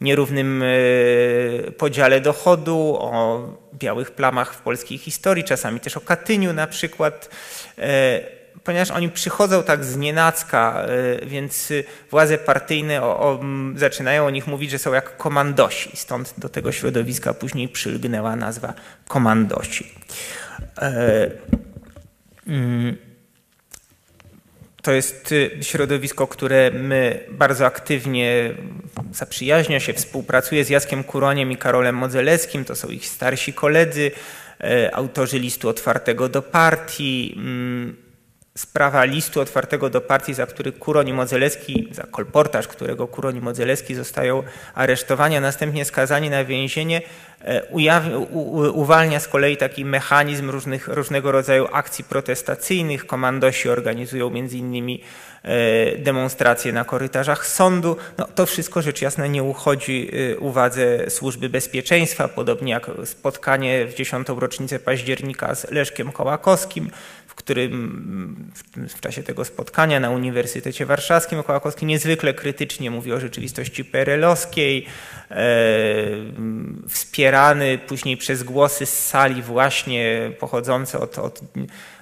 [0.00, 6.66] nierównym e, podziale dochodu, o białych plamach w polskiej historii, czasami też o Katyniu na
[6.66, 7.30] przykład
[7.78, 10.86] e, ponieważ oni przychodzą tak z nienacka,
[11.26, 11.72] więc
[12.10, 13.40] władze partyjne o, o,
[13.76, 15.90] zaczynają o nich mówić, że są jak komandosi.
[15.94, 18.74] Stąd do tego środowiska później przylgnęła nazwa
[19.08, 19.92] komandosi.
[20.78, 21.30] E,
[22.46, 23.11] mm.
[24.82, 26.70] To jest y, środowisko, które
[27.30, 28.54] bardzo aktywnie
[29.12, 32.64] zaprzyjaźnia się, współpracuje z Jackiem Kuroniem i Karolem Modzelewskim.
[32.64, 34.10] To są ich starsi koledzy,
[34.60, 37.34] e, autorzy listu otwartego do partii.
[37.36, 37.96] Mm,
[38.58, 43.40] sprawa listu otwartego do partii, za który Kuroń i Modzelewski, za kolportaż, którego Kuroń i
[43.40, 44.42] Modzelewski zostają
[44.74, 47.02] aresztowani, a następnie skazani na więzienie,
[48.72, 53.06] uwalnia z kolei taki mechanizm różnych, różnego rodzaju akcji protestacyjnych.
[53.06, 55.00] Komandosi organizują między innymi
[55.42, 57.96] e, demonstracje na korytarzach sądu.
[58.18, 63.94] No, to wszystko rzecz jasna nie uchodzi e, uwadze służby bezpieczeństwa, podobnie jak spotkanie w
[63.94, 66.90] dziesiątą rocznicę października z Leszkiem Kołakowskim,
[67.32, 68.52] w którym
[68.88, 74.86] w czasie tego spotkania na Uniwersytecie Warszawskim Kołakowski niezwykle krytycznie mówi o rzeczywistości perelowskiej,
[75.30, 75.44] e,
[76.88, 81.40] wspierany później przez głosy z sali właśnie pochodzące od, od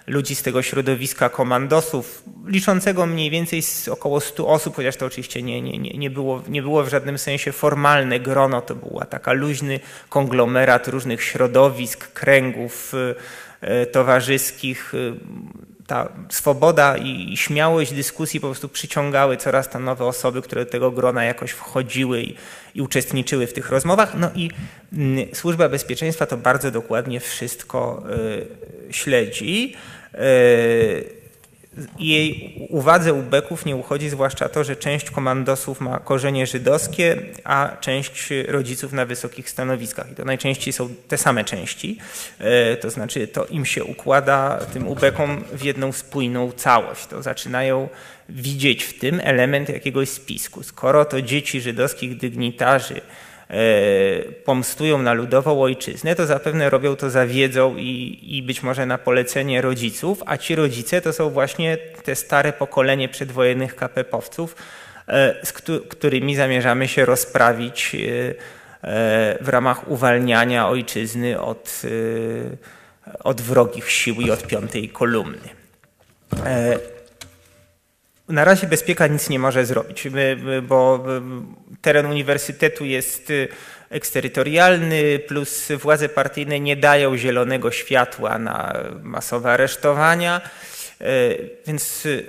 [0.06, 2.22] ludzi z tego środowiska komandosów.
[2.46, 6.84] liczącego mniej więcej około 100 osób, chociaż to oczywiście nie, nie, nie, było, nie było
[6.84, 12.92] w żadnym sensie formalne grono, to była taka luźny konglomerat różnych środowisk, kręgów
[13.92, 14.92] towarzyskich,
[15.86, 20.90] ta swoboda i śmiałość dyskusji po prostu przyciągały coraz tam nowe osoby, które do tego
[20.90, 22.34] grona jakoś wchodziły i,
[22.74, 24.14] i uczestniczyły w tych rozmowach.
[24.18, 24.50] No i
[24.92, 28.02] mm, Służba Bezpieczeństwa to bardzo dokładnie wszystko
[28.90, 29.74] y, śledzi.
[31.98, 38.32] Jej uwadze ubeków nie uchodzi zwłaszcza to, że część komandosów ma korzenie żydowskie, a część
[38.48, 40.12] rodziców na wysokich stanowiskach.
[40.12, 41.98] I to najczęściej są te same części.
[42.38, 47.06] E, to znaczy to im się układa, tym ubekom, w jedną spójną całość.
[47.06, 47.88] To zaczynają
[48.28, 50.62] widzieć w tym element jakiegoś spisku.
[50.62, 53.00] Skoro to dzieci żydowskich dygnitarzy
[54.44, 58.98] pomstują na ludową ojczyznę, to zapewne robią to za wiedzą i, i być może na
[58.98, 64.56] polecenie rodziców, a ci rodzice to są właśnie te stare pokolenie przedwojennych KPP-owców,
[65.08, 65.52] e, z
[65.88, 67.98] którymi zamierzamy się rozprawić e,
[69.40, 71.82] w ramach uwalniania ojczyzny od,
[73.24, 75.48] od wrogich sił i od piątej kolumny.
[78.28, 80.08] Na razie bezpieka nic nie może zrobić,
[80.62, 81.04] bo
[81.82, 83.48] teren uniwersytetu jest y,
[83.90, 88.72] eksterytorialny, plus władze partyjne nie dają zielonego światła na
[89.02, 90.40] masowe aresztowania,
[91.00, 92.26] y, więc y,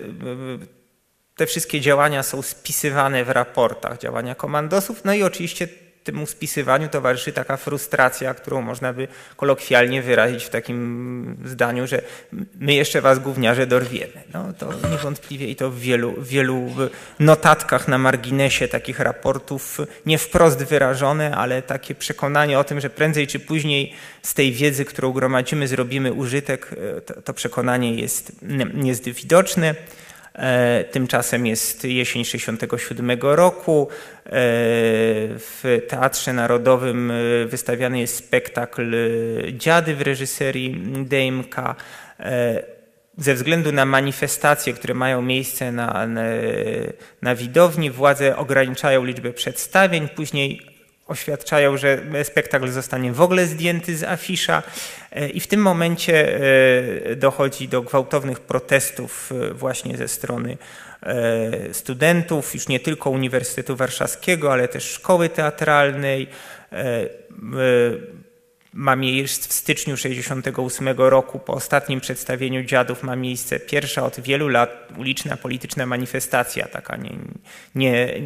[1.35, 5.67] te wszystkie działania są spisywane w raportach, działania komandosów, no i oczywiście
[6.03, 12.01] temu spisywaniu towarzyszy taka frustracja, którą można by kolokwialnie wyrazić w takim zdaniu, że
[12.59, 14.23] my jeszcze was gówniarze dorwiemy.
[14.33, 16.71] No to niewątpliwie i to w wielu, wielu
[17.19, 23.27] notatkach na marginesie takich raportów, nie wprost wyrażone, ale takie przekonanie o tym, że prędzej
[23.27, 26.75] czy później z tej wiedzy, którą gromadzimy, zrobimy użytek,
[27.05, 28.31] to, to przekonanie jest,
[28.83, 29.75] jest widoczne.
[30.33, 33.87] E, tymczasem jest jesień 67 roku.
[34.25, 34.29] E,
[35.37, 38.95] w Teatrze Narodowym e, wystawiany jest spektakl
[39.53, 41.75] Dziady w reżyserii Dejmka.
[43.17, 46.23] Ze względu na manifestacje, które mają miejsce na, na,
[47.21, 50.09] na widowni, władze ograniczają liczbę przedstawień.
[50.09, 50.70] Później
[51.11, 54.63] oświadczają, że spektakl zostanie w ogóle zdjęty z afisza
[55.11, 56.39] e, i w tym momencie
[57.11, 60.57] e, dochodzi do gwałtownych protestów e, właśnie ze strony
[61.71, 66.27] studentów, już nie tylko Uniwersytetu Warszawskiego, ale też szkoły teatralnej
[68.73, 74.47] ma miejsce w styczniu 68 roku, po ostatnim przedstawieniu dziadów, ma miejsce pierwsza od wielu
[74.47, 77.11] lat uliczna polityczna manifestacja, taka nie,
[77.75, 78.21] nie,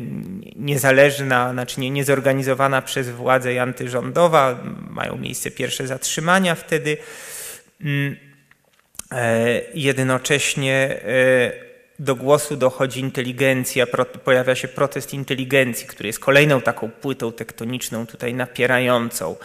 [0.56, 4.64] niezależna, znaczy nie, niezorganizowana przez władze i antyrządowa.
[4.90, 6.98] Mają miejsce pierwsze zatrzymania wtedy.
[7.82, 8.16] Mm,
[9.12, 11.66] e, jednocześnie e,
[12.00, 13.86] do głosu dochodzi inteligencja,
[14.24, 19.36] pojawia się protest inteligencji, który jest kolejną taką płytą tektoniczną tutaj napierającą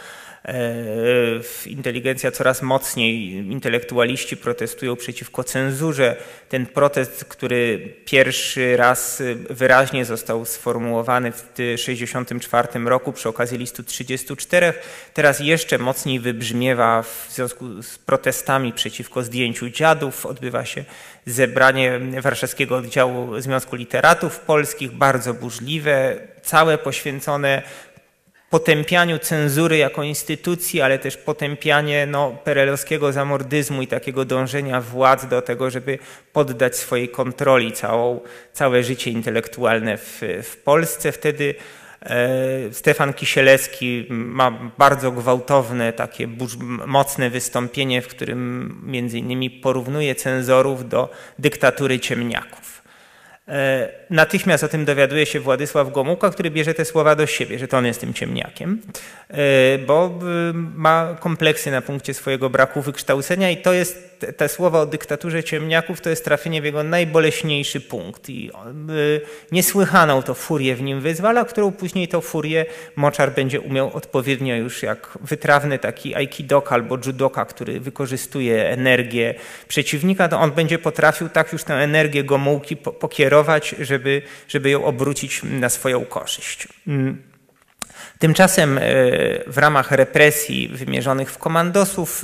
[1.65, 6.15] inteligencja coraz mocniej, intelektualiści protestują przeciwko cenzurze.
[6.49, 14.73] Ten protest, który pierwszy raz wyraźnie został sformułowany w 1964 roku przy okazji listu 34,
[15.13, 20.25] teraz jeszcze mocniej wybrzmiewa w związku z protestami przeciwko zdjęciu dziadów.
[20.25, 20.85] Odbywa się
[21.25, 27.61] zebranie Warszawskiego Oddziału Związku Literatów Polskich, bardzo burzliwe, całe poświęcone
[28.51, 35.41] potępianiu cenzury jako instytucji, ale też potępianie no, perelowskiego zamordyzmu i takiego dążenia władz do
[35.41, 35.99] tego, żeby
[36.33, 38.19] poddać swojej kontroli całą,
[38.53, 41.11] całe życie intelektualne w, w Polsce.
[41.11, 41.55] Wtedy
[42.01, 46.27] e, Stefan Kisielewski ma bardzo gwałtowne, takie
[46.87, 52.80] mocne wystąpienie, w którym między innymi porównuje cenzorów do dyktatury ciemniaków.
[53.47, 57.67] E, natychmiast o tym dowiaduje się Władysław Gomułka, który bierze te słowa do siebie, że
[57.67, 58.81] to on jest tym ciemniakiem,
[59.29, 60.19] e, bo
[60.53, 66.01] ma kompleksy na punkcie swojego braku wykształcenia i to jest te słowa o dyktaturze ciemniaków
[66.01, 68.29] to jest trafienie w jego najboleśniejszy punkt.
[68.29, 68.51] I
[68.89, 72.65] y, niesłychaną to furię w nim wyzwala, którą później to furię
[72.95, 79.35] Moczar będzie umiał odpowiednio już jak wytrawny taki aikidoka albo judoka, który wykorzystuje energię
[79.67, 85.41] przeciwnika, to on będzie potrafił tak już tę energię Gomułki pokierować, żeby, żeby ją obrócić
[85.43, 86.67] na swoją korzyść.
[88.21, 88.31] Mm.
[88.31, 88.81] Tymczasem e,
[89.47, 92.21] w ramach represji wymierzonych w komandosów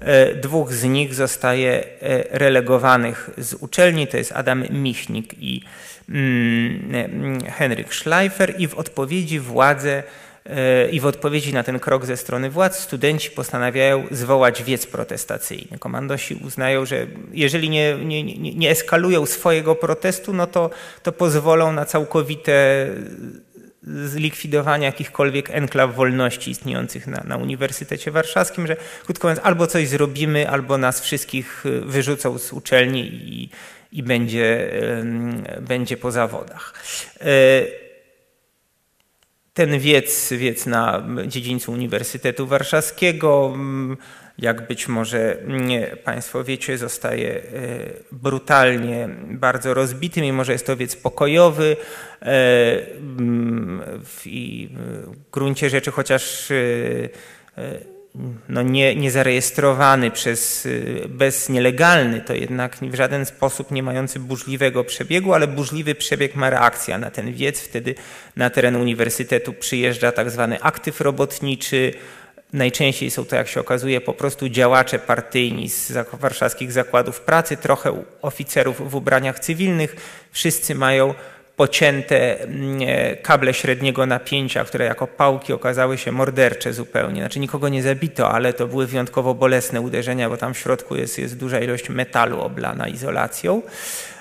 [0.00, 5.62] e, dwóch z nich zostaje e, relegowanych z uczelni, to jest Adam Michnik i
[6.08, 10.02] mm, Henryk Schleifer i w odpowiedzi władze
[10.92, 15.78] i w odpowiedzi na ten krok ze strony władz studenci postanawiają zwołać wiec protestacyjny.
[15.78, 18.24] Komandosi uznają, że jeżeli nie, nie,
[18.54, 20.70] nie eskalują swojego protestu, no to,
[21.02, 22.86] to pozwolą na całkowite
[23.82, 30.50] zlikwidowania jakichkolwiek enklaw wolności istniejących na, na Uniwersytecie Warszawskim, że krótko mówiąc albo coś zrobimy,
[30.50, 33.50] albo nas wszystkich wyrzucą z uczelni i,
[33.92, 34.72] i będzie,
[35.60, 36.74] będzie po zawodach.
[37.20, 37.26] E,
[39.54, 43.56] ten wiec, wiec na dziedzińcu Uniwersytetu Warszawskiego,
[44.42, 45.36] jak być może
[46.04, 47.42] Państwo wiecie, zostaje e,
[48.12, 51.76] brutalnie bardzo rozbity, mimo że jest to wiec pokojowy
[52.22, 52.26] e,
[54.26, 56.52] i w gruncie rzeczy chociaż
[58.48, 64.84] no nie, niezarejestrowany przez, y, bez nielegalny, to jednak w żaden sposób nie mający burzliwego
[64.84, 67.60] przebiegu, ale burzliwy przebieg ma reakcja na ten wiec.
[67.60, 67.94] Wtedy
[68.36, 71.92] na teren uniwersytetu przyjeżdża tak zwany aktyw robotniczy.
[72.52, 78.02] Najczęściej są to, jak się okazuje, po prostu działacze partyjni z warszawskich zakładów pracy, trochę
[78.22, 79.96] oficerów w ubraniach cywilnych.
[80.32, 81.14] Wszyscy mają
[81.56, 87.20] pocięte mm, e, kable średniego napięcia, które jako pałki okazały się mordercze zupełnie.
[87.20, 91.18] Znaczy nikogo nie zabito, ale to były wyjątkowo bolesne uderzenia, bo tam w środku jest,
[91.18, 93.62] jest duża ilość metalu oblana izolacją.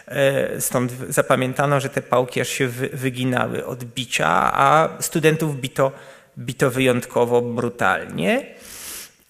[0.07, 5.91] E, stąd zapamiętano, że te pałki aż się wyginały od bicia, a studentów bito,
[6.37, 8.45] bito wyjątkowo brutalnie.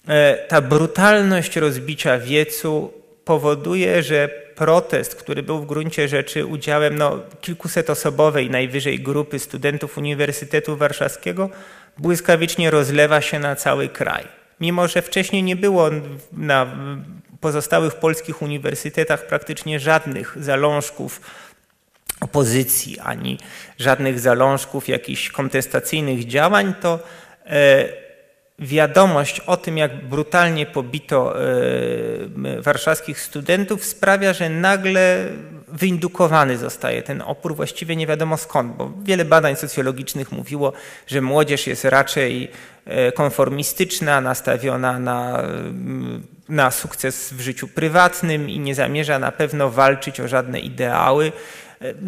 [0.08, 2.92] E, ta brutalność rozbicia wiecu
[3.24, 10.76] powoduje, że protest, który był w gruncie rzeczy udziałem no, kilkusetosobowej najwyżej grupy studentów Uniwersytetu
[10.76, 11.50] Warszawskiego,
[11.98, 14.24] błyskawicznie rozlewa się na cały kraj.
[14.60, 15.90] Mimo, że wcześniej nie było
[16.32, 16.66] na
[17.40, 21.20] pozostałych polskich uniwersytetach praktycznie żadnych zalążków
[22.22, 23.38] opozycji, ani
[23.78, 26.98] żadnych zalążków jakichś kontestacyjnych działań, to
[27.46, 27.88] e,
[28.58, 31.44] wiadomość o tym, jak brutalnie pobito e,
[32.60, 35.28] warszawskich studentów, sprawia, że nagle
[35.68, 40.72] wyindukowany zostaje ten opór, właściwie nie wiadomo skąd, bo wiele badań socjologicznych mówiło,
[41.06, 42.50] że młodzież jest raczej
[42.84, 45.42] e, konformistyczna, nastawiona na,
[46.48, 51.32] na sukces w życiu prywatnym i nie zamierza na pewno walczyć o żadne ideały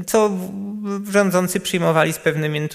[0.06, 0.30] co
[1.12, 2.68] rządzący przyjmowali z pewnym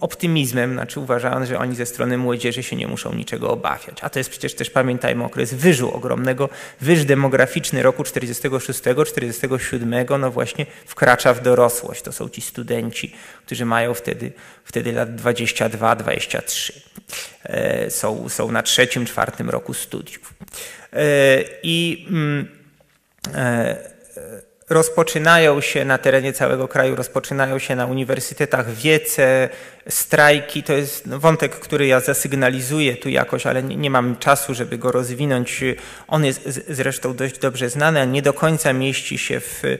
[0.00, 3.98] optymizmem, znaczy uważając, że oni ze strony młodzieży się nie muszą niczego obawiać.
[4.00, 6.48] A to jest przecież też, pamiętajmy, okres wyżu ogromnego,
[6.80, 12.02] wyż demograficzny roku 46-47, no właśnie wkracza w dorosłość.
[12.02, 13.12] To są ci studenci,
[13.46, 14.32] którzy mają wtedy,
[14.64, 16.72] wtedy lat 22-23.
[17.42, 20.34] E, są, są na trzecim, czwartym roku studiów.
[20.92, 22.48] E, I mm,
[23.34, 23.90] e,
[24.70, 29.48] rozpoczynają się na terenie całego kraju, rozpoczynają się na uniwersytetach wiece,
[29.88, 30.62] strajki.
[30.62, 35.64] To jest wątek, który ja zasygnalizuję tu jakoś, ale nie, mam czasu, żeby go rozwinąć.
[36.08, 39.78] On jest zresztą dość dobrze znany, a nie do końca mieści się w, e,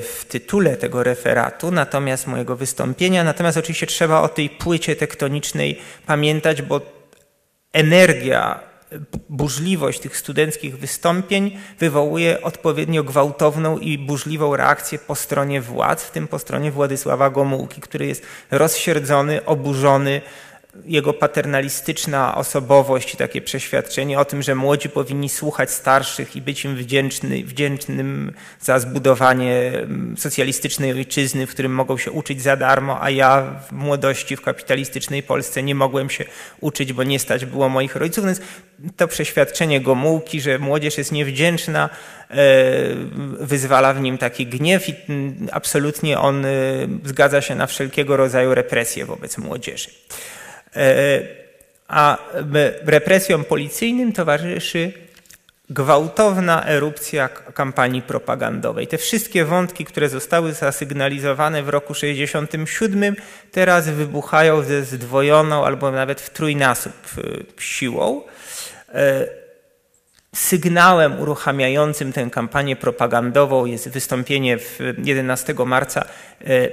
[0.00, 3.24] w tytule tego referatu, natomiast mojego wystąpienia.
[3.24, 6.80] Natomiast oczywiście trzeba o tej płycie tektonicznej pamiętać, bo
[7.72, 8.65] energia
[9.28, 16.28] burzliwość tych studenckich wystąpień wywołuje odpowiednio gwałtowną i burzliwą reakcję po stronie władz, w tym
[16.28, 20.20] po stronie Władysława Gomułki, który jest rozsierdzony, oburzony
[20.84, 26.76] jego paternalistyczna osobowość takie przeświadczenie o tym, że młodzi powinni słuchać starszych i być im
[26.76, 33.10] wdzięczny, wdzięcznym za zbudowanie mm, socjalistycznej ojczyzny, w którym mogą się uczyć za darmo, a
[33.10, 36.24] ja w młodości w kapitalistycznej Polsce nie mogłem się
[36.60, 38.24] uczyć, bo nie stać było moich rodziców.
[38.24, 38.40] Więc
[38.96, 41.88] to przeświadczenie Gomułki, że młodzież jest niewdzięczna,
[42.30, 42.36] e,
[43.40, 46.48] wyzwala w nim taki gniew i mm, absolutnie on e,
[47.04, 49.90] zgadza się na wszelkiego rodzaju represje wobec młodzieży.
[50.76, 51.22] E,
[51.88, 52.18] a
[52.86, 54.92] represjom policyjnym towarzyszy
[55.70, 58.86] gwałtowna erupcja kampanii propagandowej.
[58.86, 63.16] Te wszystkie wątki, które zostały zasygnalizowane w roku 67,
[63.52, 67.22] teraz wybuchają ze zdwojoną albo nawet w trójnasób e,
[67.62, 68.22] siłą.
[70.36, 76.68] Sygnałem uruchamiającym tę kampanię propagandową jest wystąpienie w 11 marca e,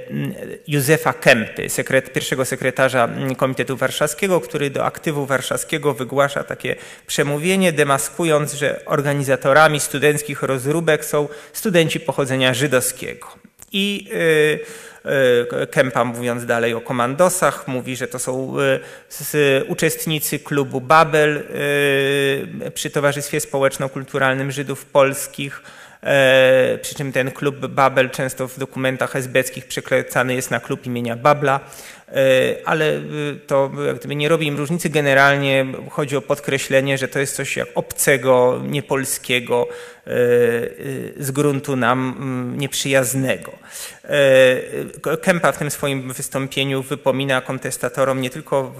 [0.68, 8.52] Józefa Kempy, sekret, pierwszego sekretarza Komitetu Warszawskiego, który do aktywu warszawskiego wygłasza takie przemówienie, demaskując,
[8.52, 13.43] że organizatorami studenckich rozróbek są studenci pochodzenia żydowskiego.
[13.74, 14.58] I yy,
[15.04, 21.42] E, Kempa mówiąc dalej o komandosach, mówi, że to są e, uczestnicy klubu Babel
[22.74, 25.62] przy Towarzystwie Społeczno-Kulturalnym Żydów Polskich,
[26.82, 31.60] przy czym ten klub Babel często w dokumentach esbeckich przeklecany jest na klub imienia Babla.
[32.08, 34.88] E, ale y, to jak gdyby nie robi im różnicy.
[34.90, 40.10] Generalnie chodzi o podkreślenie, że to jest coś jak obcego, niepolskiego, e,
[41.16, 43.52] z gruntu nam mm, nieprzyjaznego.
[44.04, 48.74] E, Kempa w tym swoim wystąpieniu wypomina kontestatorom nie tylko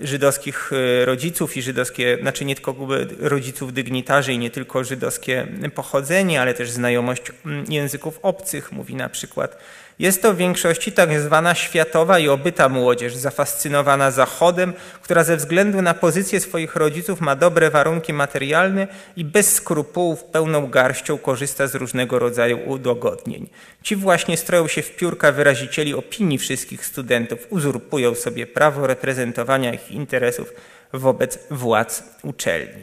[0.00, 0.70] żydowskich
[1.04, 2.76] rodziców i żydowskie, znaczy nie tylko
[3.18, 8.72] rodziców dygnitarzy i nie tylko żydowskie pochodzenie, ale też znajomość mm, języków obcych.
[8.72, 9.58] Mówi na przykład
[9.98, 14.72] jest to w większości tak zwana światowa i obyta młodzież, zafascynowana Zachodem,
[15.02, 18.86] która ze względu na pozycję swoich rodziców ma dobre warunki materialne
[19.16, 23.48] i bez skrupułów pełną garścią korzysta z różnego rodzaju udogodnień.
[23.82, 29.90] Ci właśnie stroją się w piórka wyrazicieli opinii wszystkich studentów, uzurpują sobie prawo reprezentowania ich
[29.90, 30.52] interesów
[30.92, 32.82] wobec władz uczelni.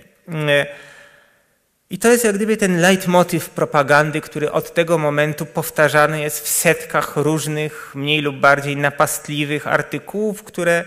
[1.90, 6.48] I to jest jak gdyby ten leitmotiv propagandy, który od tego momentu powtarzany jest w
[6.48, 10.84] setkach różnych, mniej lub bardziej napastliwych artykułów, które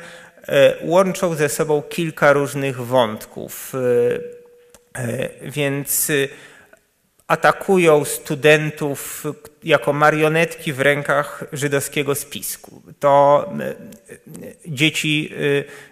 [0.49, 3.73] e, łączą ze sobą kilka różnych wątków.
[3.75, 6.13] E, e, więc
[7.27, 9.25] atakują studentów
[9.69, 12.83] jako marionetki w rękach żydowskiego spisku.
[13.01, 13.45] To
[14.67, 15.33] dzieci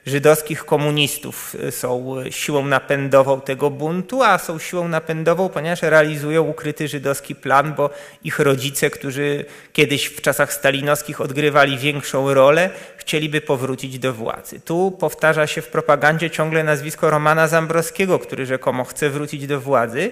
[0.06, 6.88] e, żydowskich komunistów są siłą napędową tego buntu, a są siłą napędową, ponieważ realizują ukryty
[6.88, 7.90] żydowski plan, bo
[8.24, 14.60] ich rodzice, którzy kiedyś w czasach stalinowskich odgrywali większą rolę, chcieliby powrócić do władzy.
[14.60, 20.10] Tu powtarza się w propagandzie ciągle nazwisko Romana Zambrowskiego, który rzekomo chce wrócić do władzy,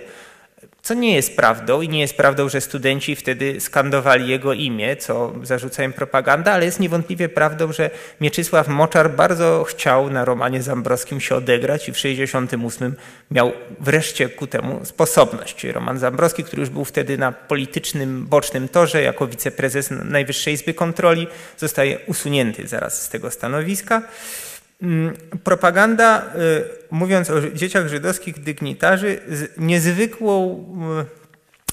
[0.82, 5.32] co nie jest prawdą i nie jest prawdą, że studenci wtedy skandowali jego imię, co
[5.42, 7.90] zarzuca im propaganda, ale jest niewątpliwie prawdą, że
[8.20, 12.94] Mieczysław Moczar bardzo chciał na Romanie Zambrowskim się odegrać i w 68
[13.30, 15.64] miał wreszcie ku temu sposobność.
[15.64, 21.26] Roman Zambrowski, który już był wtedy na politycznym, bocznym torze jako wiceprezes Najwyższej Izby Kontroli,
[21.58, 24.02] zostaje usunięty zaraz z tego stanowiska.
[24.84, 30.64] Mm, propaganda, y, mówiąc o dzieciach żydowskich dygnitarzy, z niezwykłą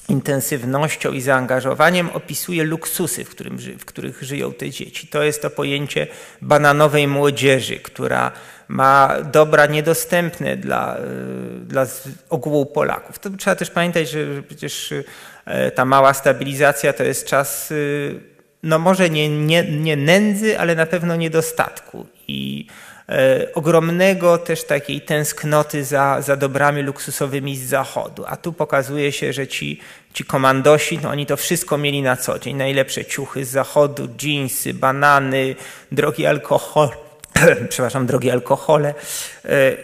[0.08, 5.06] y, intensywnością i zaangażowaniem opisuje luksusy, w, którym, w których żyją te dzieci.
[5.06, 6.06] To jest to pojęcie
[6.42, 8.32] bananowej młodzieży, która
[8.68, 11.00] ma dobra niedostępne dla, y,
[11.60, 11.86] dla
[12.28, 13.18] ogółu Polaków.
[13.18, 14.94] To trzeba też pamiętać, że przecież
[15.74, 17.72] ta mała stabilizacja to jest czas,
[18.62, 22.06] no może nie, nie, nie nędzy, ale na pewno niedostatku.
[22.28, 22.66] I
[23.54, 28.24] ogromnego też takiej tęsknoty za, za dobrami luksusowymi z zachodu.
[28.26, 29.80] A tu pokazuje się, że ci,
[30.14, 32.56] ci komandosi, no oni to wszystko mieli na co dzień.
[32.56, 35.54] Najlepsze ciuchy z zachodu, dżinsy, banany,
[35.92, 36.88] drogi alkohol,
[37.68, 38.94] przepraszam, drogie alkohole,
[39.44, 39.74] e, e,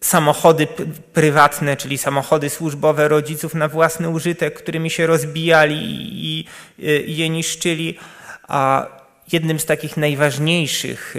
[0.00, 0.66] samochody
[1.12, 6.44] prywatne, czyli samochody służbowe rodziców na własny użytek, którymi się rozbijali i,
[6.78, 7.98] i je niszczyli.
[8.48, 8.86] A
[9.32, 11.16] Jednym z takich najważniejszych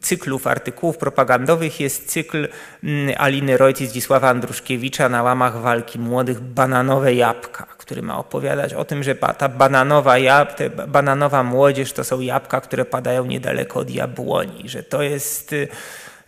[0.00, 2.48] cyklów artykułów propagandowych jest cykl
[2.84, 8.74] mm, Aliny Rojt i Zdzisława Andruszkiewicza na łamach walki młodych Bananowe Jabłka, który ma opowiadać
[8.74, 10.58] o tym, że ta bananowa, jab,
[10.88, 15.68] bananowa młodzież to są jabłka, które padają niedaleko od jabłoni, że to jest y,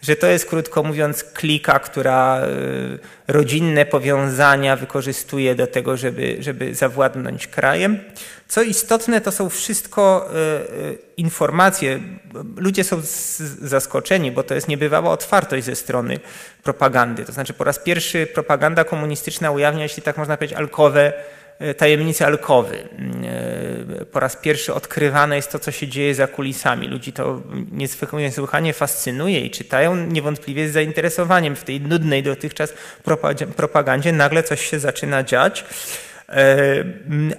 [0.03, 2.99] że to jest krótko mówiąc klika, która y,
[3.29, 7.99] rodzinne powiązania wykorzystuje do tego, żeby, żeby zawładnąć krajem.
[8.49, 10.37] Co istotne, to są wszystko y,
[10.83, 12.01] y, informacje.
[12.57, 13.01] Ludzie są
[13.63, 16.21] zaskoczeni, bo to jest niebywała otwartość ze strony
[16.63, 17.25] propagandy.
[17.25, 21.13] To znaczy po raz pierwszy propaganda komunistyczna ujawnia, jeśli tak można powiedzieć, alkowe
[21.59, 22.89] E, tajemnice alkowy.
[24.01, 26.89] E, po raz pierwszy odkrywane jest to, co się dzieje za kulisami.
[26.89, 27.43] Ludzi to
[28.13, 32.75] niesłychanie fascynuje i czytają niewątpliwie z zainteresowaniem w tej nudnej dotychczas
[33.57, 34.13] propagandzie.
[34.13, 35.65] Nagle coś się zaczyna dziać.
[36.33, 36.85] E,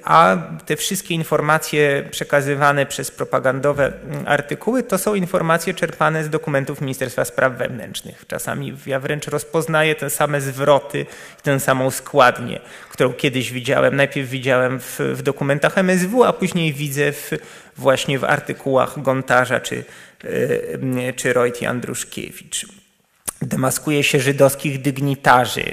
[0.04, 3.94] a te wszystkie informacje przekazywane przez propagandowe
[4.26, 8.26] artykuły to są informacje czerpane z dokumentów Ministerstwa Spraw Wewnętrznych.
[8.28, 11.06] Czasami ja wręcz rozpoznaję te same zwroty,
[11.44, 13.96] tę samą składnię, którą kiedyś widziałem.
[13.96, 17.32] Najpierw widziałem w, w dokumentach MSW, a później widzę w,
[17.78, 19.84] właśnie w artykułach Gontarza czy,
[20.24, 22.66] e, czy Rojt i Andruszkiewicz.
[23.42, 25.64] Demaskuje się żydowskich dygnitarzy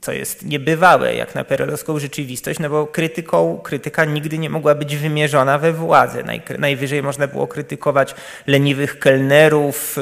[0.00, 4.96] co jest niebywałe jak na perelowską rzeczywistość, no bo krytyką, krytyka nigdy nie mogła być
[4.96, 6.22] wymierzona we władzę.
[6.22, 8.14] Naj, najwyżej można było krytykować
[8.46, 9.96] leniwych kelnerów,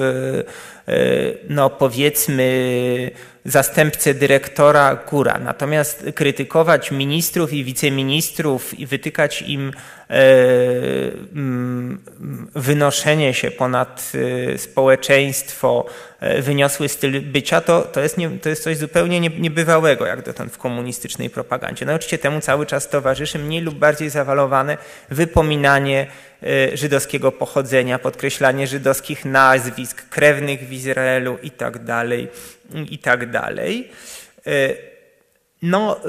[1.49, 3.11] no powiedzmy
[3.45, 5.39] zastępcę dyrektora góra.
[5.39, 9.73] Natomiast krytykować ministrów i wiceministrów i wytykać im
[10.11, 10.15] e,
[12.55, 14.13] wynoszenie się ponad
[14.55, 15.87] e, społeczeństwo,
[16.43, 20.59] wyniosły styl bycia, to, to, jest, nie, to jest coś zupełnie niebywałego jak dotąd w
[20.59, 21.87] komunistycznej propagandzie.
[21.87, 24.79] No oczywiście temu cały czas towarzyszy mniej lub bardziej zawalowane
[25.11, 26.07] wypominanie
[26.75, 32.29] żydowskiego pochodzenia, podkreślanie żydowskich nazwisk, krewnych w Izraelu i tak dalej
[32.91, 33.23] i tak.
[33.23, 34.75] E,
[35.62, 36.01] no,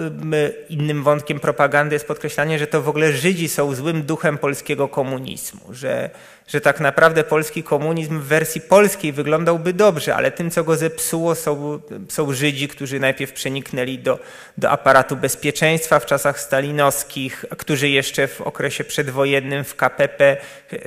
[0.70, 5.74] innym wątkiem propagandy jest podkreślanie, że to w ogóle Żydzi są złym duchem polskiego komunizmu,
[5.74, 6.10] że,
[6.54, 11.36] że tak naprawdę polski komunizm w wersji polskiej wyglądałby dobrze, ale tym, co go zepsuło,
[11.36, 11.80] są,
[12.10, 14.20] są Żydzi, którzy najpierw przeniknęli do,
[14.58, 20.38] do aparatu bezpieczeństwa w czasach stalinowskich, którzy jeszcze w okresie przedwojennym w KPP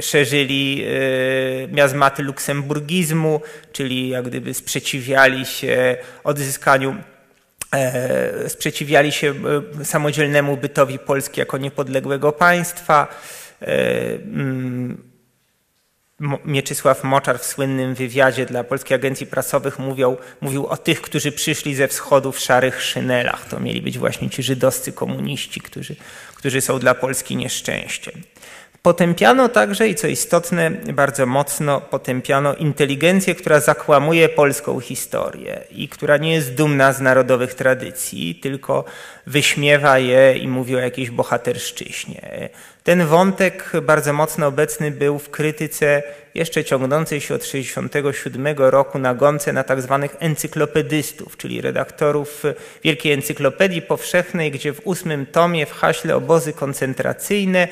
[0.00, 3.40] szerzyli y, miazmaty luksemburgizmu,
[3.72, 6.96] czyli jak gdyby sprzeciwiali się odzyskaniu
[7.74, 9.34] E, sprzeciwiali się
[9.80, 13.08] e, samodzielnemu bytowi Polski jako niepodległego państwa.
[16.44, 21.74] Mieczysław Moczar w słynnym wywiadzie dla Polskiej Agencji Prasowych mówił, mówił o tych, którzy przyszli
[21.74, 23.48] ze wschodu w szarych szynelach.
[23.48, 25.96] To mieli być właśnie ci żydowscy komuniści, którzy,
[26.34, 28.22] którzy są dla Polski nieszczęściem.
[28.82, 36.16] Potępiano także, i co istotne, bardzo mocno potępiano inteligencję, która zakłamuje polską historię i która
[36.16, 38.84] nie jest dumna z narodowych tradycji, tylko
[39.26, 42.48] wyśmiewa je i mówi o jakiejś bohaterszczyźnie.
[42.84, 46.02] Ten wątek bardzo mocno obecny był w krytyce
[46.34, 52.42] jeszcze ciągnącej się od 1967 roku na gonce na tak zwanych encyklopedystów, czyli redaktorów
[52.84, 57.68] Wielkiej Encyklopedii Powszechnej, gdzie w ósmym tomie w haśle obozy koncentracyjne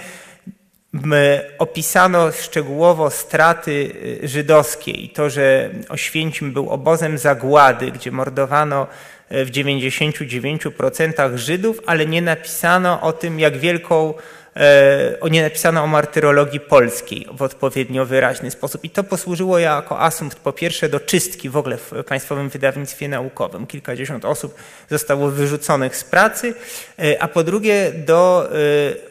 [1.58, 8.86] opisano szczegółowo straty y, żydowskie i to, że Oświęcim był obozem zagłady, gdzie mordowano
[9.32, 14.14] y, w 99% Żydów, ale nie napisano o tym, jak wielką
[14.60, 18.84] E, nie napisano o martyrologii polskiej w odpowiednio wyraźny sposób.
[18.84, 23.66] I to posłużyło jako asumpt po pierwsze do czystki w ogóle w Państwowym Wydawnictwie Naukowym.
[23.66, 24.54] Kilkadziesiąt osób
[24.90, 26.54] zostało wyrzuconych z pracy,
[26.98, 28.50] e, a po drugie do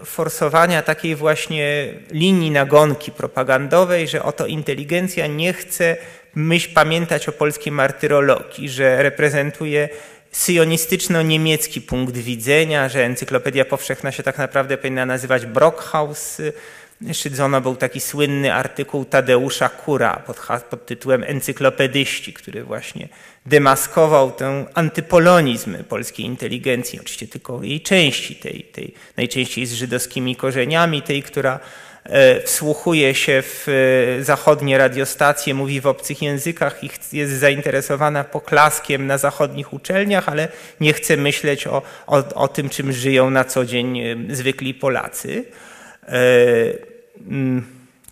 [0.02, 5.97] e, forsowania takiej właśnie linii nagonki propagandowej, że oto inteligencja nie chce
[6.36, 9.89] myśl pamiętać o polskiej martyrologii, że reprezentuje
[10.32, 16.38] syjonistyczno-niemiecki punkt widzenia, że Encyklopedia Powszechna się tak naprawdę powinna nazywać Brockhaus.
[17.14, 20.38] Szydzono był taki słynny artykuł Tadeusza Kura pod,
[20.70, 23.10] pod tytułem Encyklopedyści, który właśnie
[23.46, 31.02] demaskował ten antypolonizm polskiej inteligencji, oczywiście tylko jej części, tej, tej najczęściej z żydowskimi korzeniami,
[31.02, 31.60] tej, która
[32.45, 33.68] wsłuchuje się w
[34.20, 40.47] e, zachodnie radiostacje, mówi w obcych językach i jest zainteresowana poklaskiem na zachodnich uczelniach, ale
[40.80, 45.45] nie chce myśleć o, o, o tym, czym żyją na co dzień e, zwykli Polacy.
[47.28, 47.66] Mm,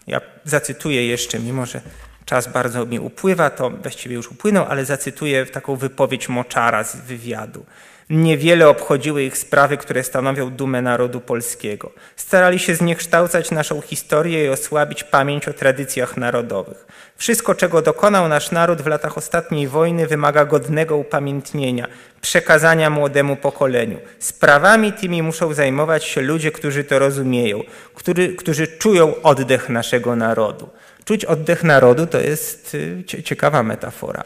[0.07, 1.81] ja zacytuję jeszcze, mimo że
[2.25, 7.65] czas bardzo mi upływa, to właściwie już upłynął, ale zacytuję taką wypowiedź Moczara z wywiadu.
[8.10, 11.91] Niewiele obchodziły ich sprawy, które stanowią dumę narodu polskiego.
[12.16, 16.86] Starali się zniekształcać naszą historię i osłabić pamięć o tradycjach narodowych.
[17.18, 21.88] Wszystko, czego dokonał nasz naród w latach ostatniej wojny, wymaga godnego upamiętnienia,
[22.22, 23.99] przekazania młodemu pokoleniu.
[24.20, 27.64] Sprawami tymi muszą zajmować się ludzie, którzy to rozumieją,
[27.95, 30.70] którzy, którzy czują oddech naszego narodu.
[31.08, 34.24] Czuć oddech narodu to jest y, ciekawa metafora.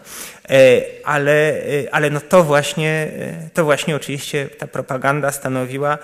[0.49, 3.07] E, ale, y, ale no to, właśnie,
[3.47, 5.97] y, to właśnie oczywiście ta propaganda stanowiła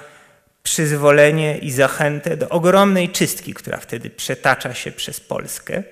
[0.64, 5.84] przyzwolenie i zachętę do ogromnej czystki, która wtedy przetacza się przez Polskę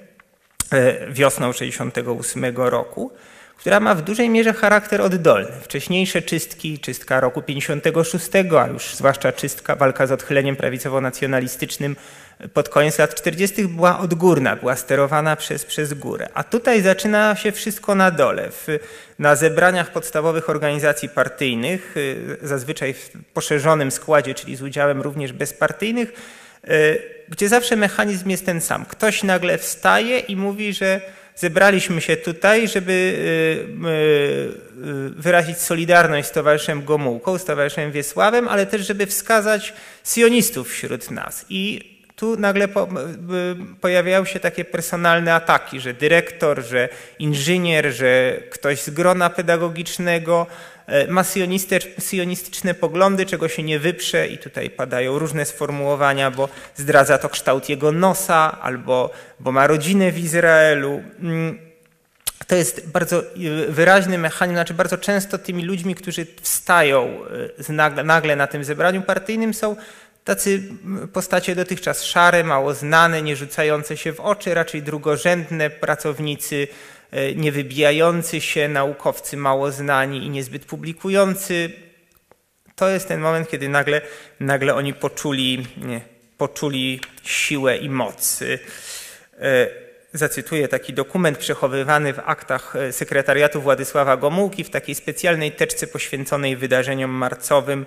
[0.71, 3.11] e, wiosną 1968 roku
[3.57, 5.51] która ma w dużej mierze charakter oddolny.
[5.61, 8.29] Wcześniejsze czystki, czystka roku 56,
[8.59, 11.95] a już zwłaszcza czystka, walka z odchyleniem prawicowo-nacjonalistycznym
[12.53, 13.67] pod koniec lat 40.
[13.67, 16.29] była odgórna, była sterowana przez, przez górę.
[16.33, 18.49] A tutaj zaczyna się wszystko na dole.
[18.51, 18.67] W,
[19.19, 26.13] na zebraniach podstawowych organizacji partyjnych, y, zazwyczaj w poszerzonym składzie, czyli z udziałem również bezpartyjnych,
[26.69, 28.85] y, gdzie zawsze mechanizm jest ten sam.
[28.85, 31.01] Ktoś nagle wstaje i mówi, że
[31.35, 38.47] zebraliśmy się tutaj, żeby y, y, y, wyrazić solidarność z Towarzyszem Gomułką, z Towarzyszem Wiesławem,
[38.47, 39.73] ale też, żeby wskazać
[40.03, 41.45] sionistów wśród nas.
[41.49, 42.87] I tu nagle po,
[43.81, 50.47] pojawiają się takie personalne ataki, że dyrektor, że inżynier, że ktoś z grona pedagogicznego
[51.07, 51.23] ma
[51.99, 57.69] sionistyczne poglądy, czego się nie wyprze i tutaj padają różne sformułowania, bo zdradza to kształt
[57.69, 59.09] jego nosa albo
[59.39, 61.03] bo ma rodzinę w Izraelu.
[61.21, 61.59] Mm,
[62.47, 63.23] to jest bardzo
[63.69, 67.19] wyraźny mechanizm, znaczy bardzo często tymi ludźmi, którzy wstają
[67.69, 69.75] nagle, nagle na tym zebraniu partyjnym są
[70.25, 70.63] tacy
[71.13, 76.67] postacie dotychczas szare, mało znane, nie rzucające się w oczy, raczej drugorzędne pracownicy,
[77.35, 81.71] nie wybijający się, naukowcy mało znani i niezbyt publikujący.
[82.75, 84.01] To jest ten moment, kiedy nagle,
[84.39, 86.01] nagle oni poczuli, nie,
[86.37, 88.43] poczuli siłę i moc.
[90.15, 96.57] Zacytuję taki dokument przechowywany w aktach e, sekretariatu Władysława Gomułki w takiej specjalnej teczce poświęconej
[96.57, 97.85] wydarzeniom marcowym, e,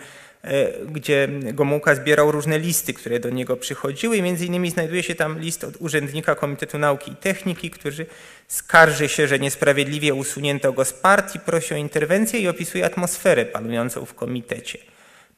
[0.86, 5.64] gdzie Gomułka zbierał różne listy, które do niego przychodziły między innymi znajduje się tam list
[5.64, 8.06] od urzędnika Komitetu Nauki i Techniki, który
[8.48, 14.04] skarży się, że niesprawiedliwie usunięto go z partii, prosi o interwencję i opisuje atmosferę panującą
[14.04, 14.78] w komitecie.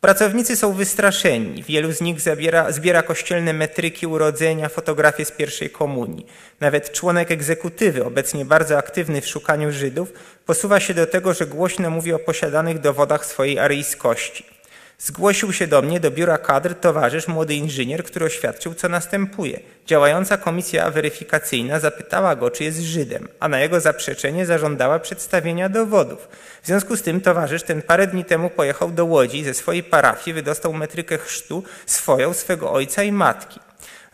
[0.00, 1.62] Pracownicy są wystraszeni.
[1.62, 6.26] Wielu z nich zabiera, zbiera kościelne metryki urodzenia, fotografie z pierwszej komunii.
[6.60, 10.12] Nawet członek egzekutywy, obecnie bardzo aktywny w szukaniu Żydów,
[10.46, 14.59] posuwa się do tego, że głośno mówi o posiadanych dowodach swojej aryjskości.
[15.02, 19.60] Zgłosił się do mnie do biura kadr towarzysz, młody inżynier, który oświadczył, co następuje.
[19.86, 26.28] Działająca komisja weryfikacyjna zapytała go, czy jest Żydem, a na jego zaprzeczenie zażądała przedstawienia dowodów.
[26.62, 30.34] W związku z tym towarzysz ten parę dni temu pojechał do Łodzi ze swojej parafii,
[30.34, 33.60] wydostał metrykę chrztu swoją, swego ojca i matki.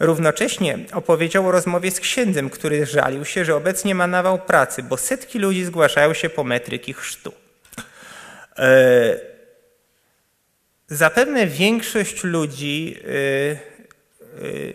[0.01, 4.97] Równocześnie opowiedział o rozmowie z księdzem, który żalił się, że obecnie ma nawał pracy, bo
[4.97, 7.33] setki ludzi zgłaszają się po metryki chrztu.
[8.59, 9.36] Yy
[10.89, 13.59] Zapewne większość ludzi y,
[14.43, 14.75] y,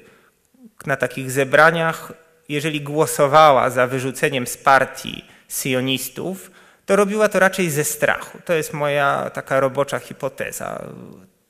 [0.85, 2.13] na takich zebraniach,
[2.49, 6.51] jeżeli głosowała za wyrzuceniem z partii sionistów,
[6.85, 8.37] to robiła to raczej ze strachu.
[8.45, 10.85] To jest moja taka robocza hipoteza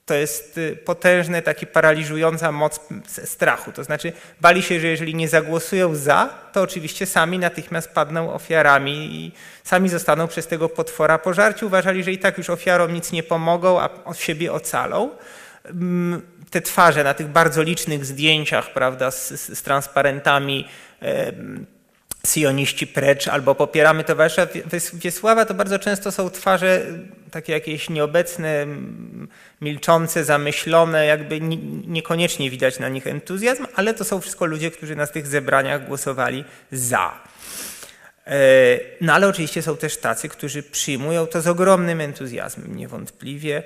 [0.06, 3.72] to jest y, potężna, taki paraliżująca moc strachu.
[3.72, 9.16] To znaczy bali się, że jeżeli nie zagłosują za, to oczywiście sami natychmiast padną ofiarami
[9.16, 9.32] i
[9.64, 11.66] sami zostaną przez tego potwora pożarci.
[11.66, 15.10] Uważali, że i tak już ofiarom nic nie pomogą, a od siebie ocalą.
[15.66, 20.68] Mm, te twarze na tych bardzo licznych zdjęciach, prawda, z, z transparentami
[22.28, 24.48] Sioniści precz albo popieramy towarzysza
[24.94, 26.86] Wiesława, to bardzo często są twarze
[27.32, 28.66] takie jakieś nieobecne,
[29.62, 31.40] milczące, zamyślone, jakby
[31.88, 36.44] niekoniecznie widać na nich entuzjazm, ale to są wszystko ludzie, którzy na tych zebraniach głosowali
[36.72, 37.22] za.
[38.28, 38.40] E,
[39.02, 43.64] no ale oczywiście są też tacy, którzy przyjmują to z ogromnym entuzjazmem, niewątpliwie.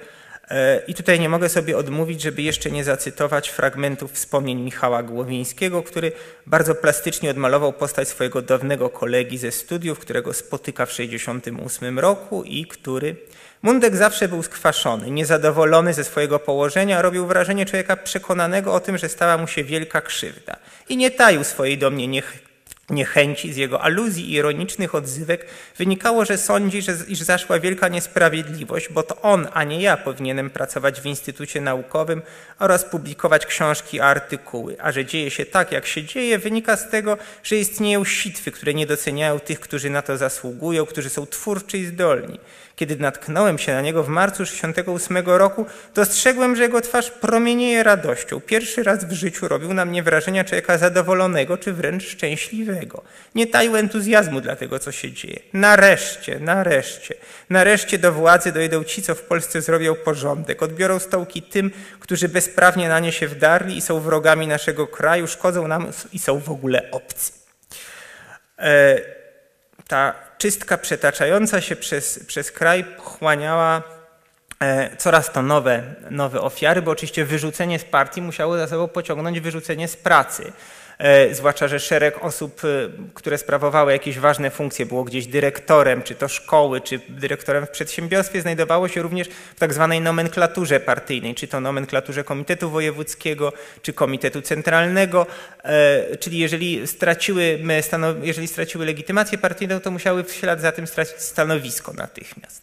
[0.49, 5.83] E, I tutaj nie mogę sobie odmówić, żeby jeszcze nie zacytować fragmentów wspomnień Michała Głowińskiego,
[5.83, 6.11] który
[6.45, 12.65] bardzo plastycznie odmalował postać swojego dawnego kolegi ze studiów, którego spotyka w 1968 roku i
[12.65, 13.15] który
[13.61, 19.09] Mundek zawsze był skwaszony, niezadowolony ze swojego położenia, robił wrażenie człowieka przekonanego o tym, że
[19.09, 20.55] stała mu się wielka krzywda.
[20.89, 22.07] I nie taił swojej do mnie
[22.89, 25.45] niechęci z jego aluzji i ironicznych odzywek
[25.77, 30.49] wynikało, że sądzi, że, iż zaszła wielka niesprawiedliwość, bo to on, a nie ja powinienem
[30.49, 32.21] pracować w Instytucie Naukowym
[32.59, 34.75] oraz publikować książki i artykuły.
[34.79, 38.73] A że dzieje się tak, jak się dzieje, wynika z tego, że istnieją sitwy, które
[38.73, 42.39] nie doceniają tych, którzy na to zasługują, którzy są twórczy i zdolni.
[42.75, 48.41] Kiedy natknąłem się na niego w marcu 1968 roku, dostrzegłem, że jego twarz promienieje radością.
[48.41, 53.03] Pierwszy raz w życiu robił na mnie wrażenia człowieka zadowolonego czy wręcz szczęśliwego.
[53.35, 55.39] Nie taił entuzjazmu dla tego, co się dzieje.
[55.53, 57.15] Nareszcie, nareszcie,
[57.49, 60.63] nareszcie do władzy dojdą ci, co w Polsce zrobią porządek.
[60.63, 65.67] Odbiorą stołki tym, którzy bezprawnie na nie się wdarli i są wrogami naszego kraju, szkodzą
[65.67, 67.31] nam i są w ogóle obcy.
[68.59, 68.99] E,
[69.87, 73.83] ta czystka przetaczająca się przez, przez kraj pochłaniała
[74.59, 79.39] e, coraz to nowe, nowe ofiary, bo oczywiście wyrzucenie z partii musiało za sobą pociągnąć
[79.39, 80.51] wyrzucenie z pracy.
[80.97, 82.67] E, zwłaszcza, że szereg osób, e,
[83.13, 88.41] które sprawowały jakieś ważne funkcje, było gdzieś dyrektorem, czy to szkoły, czy dyrektorem w przedsiębiorstwie,
[88.41, 94.41] znajdowało się również w tak zwanej nomenklaturze partyjnej, czy to nomenklaturze Komitetu Wojewódzkiego, czy Komitetu
[94.41, 95.27] Centralnego,
[95.63, 97.59] e, czyli jeżeli straciły,
[98.21, 102.61] jeżeli straciły legitymację partyjną, to musiały w ślad za tym stracić stanowisko natychmiast.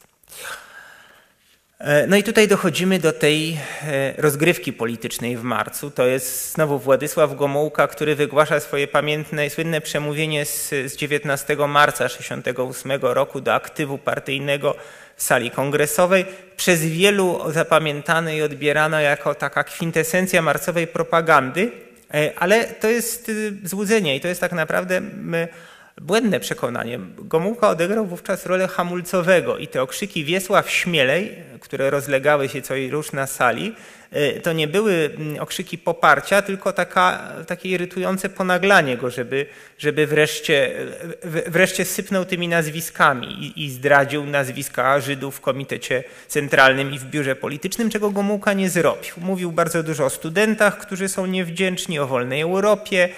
[1.82, 5.90] E, no i tutaj dochodzimy do tej e, rozgrywki politycznej w marcu.
[5.90, 12.08] To jest znowu Władysław Gomułka, który wygłasza swoje pamiętne, słynne przemówienie z, z 19 marca
[12.08, 14.74] 1968 roku do aktywu partyjnego
[15.16, 16.26] w sali kongresowej.
[16.56, 21.72] Przez wielu zapamiętane i odbierano jako taka kwintesencja marcowej propagandy,
[22.14, 23.30] e, ale to jest
[23.64, 25.00] złudzenie i to jest tak naprawdę
[26.00, 26.98] błędne przekonanie.
[27.18, 32.90] Gomułka odegrał wówczas rolę hamulcowego i te okrzyki Wiesław Śmielej, które rozlegały się co i
[32.90, 33.74] rusz na sali,
[34.10, 39.46] e, to nie były mm, okrzyki poparcia, tylko taka, takie irytujące ponaglanie go, żeby,
[39.78, 40.72] żeby wreszcie,
[41.46, 47.36] wreszcie sypnął tymi nazwiskami i, i zdradził nazwiska Żydów w Komitecie Centralnym i w Biurze
[47.36, 49.14] Politycznym, czego Gomułka nie zrobił.
[49.16, 53.08] Mówił bardzo dużo o studentach, którzy są niewdzięczni, o wolnej Europie,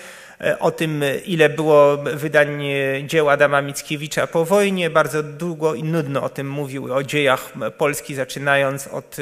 [0.60, 2.62] o tym, ile było wydań
[3.06, 4.90] dzieł Adama Mickiewicza po wojnie.
[4.90, 9.16] Bardzo długo i nudno o tym mówił, o dziejach Polski, zaczynając od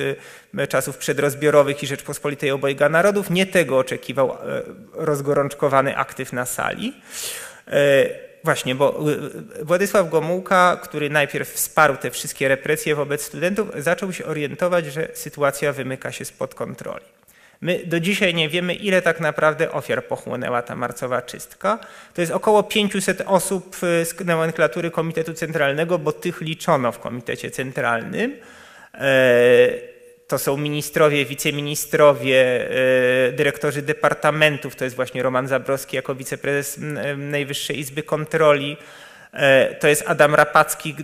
[0.59, 3.31] e, czasów przedrozbiorowych i Rzeczpospolitej Obojga Narodów.
[3.31, 4.37] Nie tego oczekiwał e,
[4.95, 6.93] rozgorączkowany aktyw na sali.
[8.45, 9.05] Właśnie, bo
[9.63, 15.73] Władysław Gomułka, który najpierw wsparł te wszystkie represje wobec studentów, zaczął się orientować, że sytuacja
[15.73, 17.05] wymyka się spod kontroli.
[17.63, 21.79] My do dzisiaj nie wiemy, ile tak naprawdę ofiar pochłonęła ta marcowa czystka.
[22.15, 27.51] To jest około 500 osób y, z nomenklatury Komitetu Centralnego, bo tych liczono w Komitecie
[27.51, 28.37] Centralnym.
[28.95, 29.71] E,
[30.29, 32.71] to są ministrowie, wiceministrowie,
[33.29, 36.81] e, dyrektorzy departamentów, to jest właśnie Roman Zabrowski jako wiceprezes
[37.17, 39.12] Najwyższej Izby Kontroli, E,
[39.81, 40.95] to jest Adam Rapacki,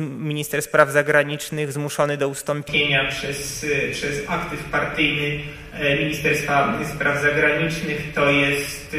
[0.00, 5.40] minister spraw zagranicznych, zmuszony do ustąpienia przez, e, przez aktyw partyjny
[5.72, 8.12] e, Ministerstwa Spraw Zagranicznych.
[8.14, 8.96] To jest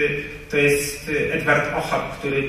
[0.50, 2.44] to jest y, Edward Ochab, który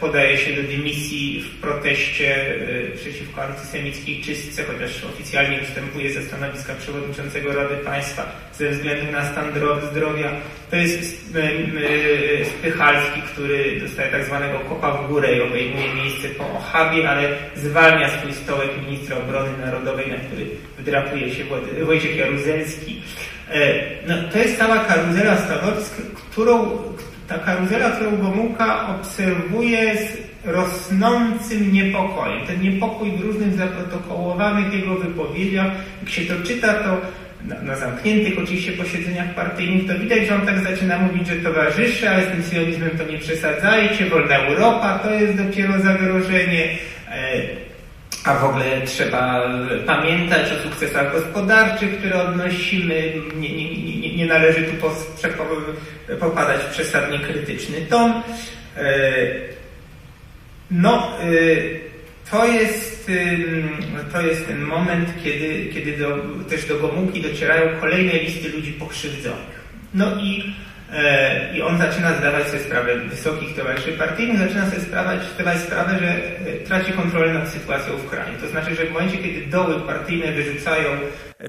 [0.00, 6.74] podaje się do dymisji w proteście y, przeciwko antysemickiej czystce, chociaż oficjalnie występuje ze stanowiska
[6.74, 9.44] przewodniczącego Rady Państwa ze względu na stan
[9.90, 10.32] zdrowia.
[10.70, 16.52] To jest y, Spychalski, który dostaje tak zwanego kopa w górę i obejmuje miejsce po
[16.52, 20.46] Ochabie, ale zwalnia swój stołek ministra obrony narodowej, na który
[20.78, 21.44] wdrapuje się
[21.84, 23.02] Wojciech Jaruzelski.
[23.50, 25.94] E, no, to jest cała karuzela stanowisk,
[26.30, 26.78] którą,
[27.30, 27.90] ta karuzela,
[28.22, 32.46] Gomułka obserwuje z rosnącym niepokojem.
[32.46, 35.66] Ten niepokój w różnych zaprotokołowanych jego wypowiedziach,
[36.00, 37.00] jak się to czyta, to
[37.44, 42.10] na, na, zamkniętych oczywiście posiedzeniach partyjnych, to widać, że on tak zaczyna mówić, że towarzysze,
[42.10, 46.78] ale z tym sionizmem to nie przesadzajcie, wolna Europa to jest dopiero zagrożenie.
[47.08, 47.70] E,
[48.24, 49.50] a w ogóle trzeba
[49.86, 53.12] pamiętać o sukcesach gospodarczych, które odnosimy.
[53.36, 53.89] Nie, nie, nie,
[54.20, 54.72] nie należy tu
[56.20, 58.12] popadać w przesadnie krytyczny ton.
[58.76, 59.22] E,
[60.70, 61.26] no, e,
[62.30, 63.10] to jest,
[64.12, 66.18] to jest ten moment, kiedy, kiedy do,
[66.50, 69.60] też do Gomułki docierają kolejne listy ludzi pokrzywdzonych.
[69.94, 70.54] No i
[71.54, 76.08] I on zaczyna zdawać sobie sprawę, wysokich towarzyszy partyjnych, zaczyna sobie sprawać, zdawać sprawę, że
[76.08, 78.38] e, traci kontrolę nad sytuacją w kraju.
[78.40, 80.88] To znaczy, że w momencie, kiedy doły partyjne wyrzucają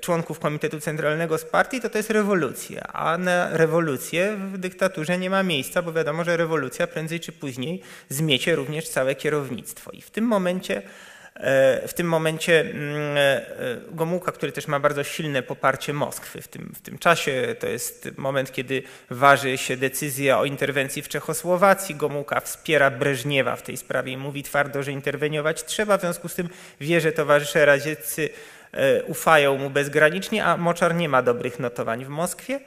[0.01, 2.81] członków Komitetu Centralnego z partii, to to jest rewolucja.
[2.93, 7.81] A na rewolucję w dyktaturze nie ma miejsca, bo wiadomo, że rewolucja prędzej czy później
[8.09, 9.91] zmiecie również całe kierownictwo.
[9.91, 10.83] I w tym momencie E,
[11.87, 13.41] w tym momencie mm, e,
[13.91, 18.09] Gomułka, który też ma bardzo silne poparcie Moskwy w tym, w tym czasie, to jest
[18.17, 21.95] moment, kiedy waży się decyzja o interwencji w Czechosłowacji.
[21.95, 25.97] Gomułka wspiera Breżniewa w tej sprawie i mówi twardo, że interweniować trzeba.
[25.97, 26.49] W związku z tym
[26.81, 28.29] wie, że towarzysze radzieccy
[28.71, 32.59] e, ufają mu bezgranicznie, a Moczar nie ma dobrych notowań w Moskwie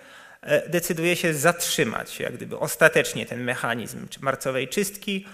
[0.68, 5.26] decyduje się zatrzymać jak gdyby ostatecznie ten mechanizm marcowej czystki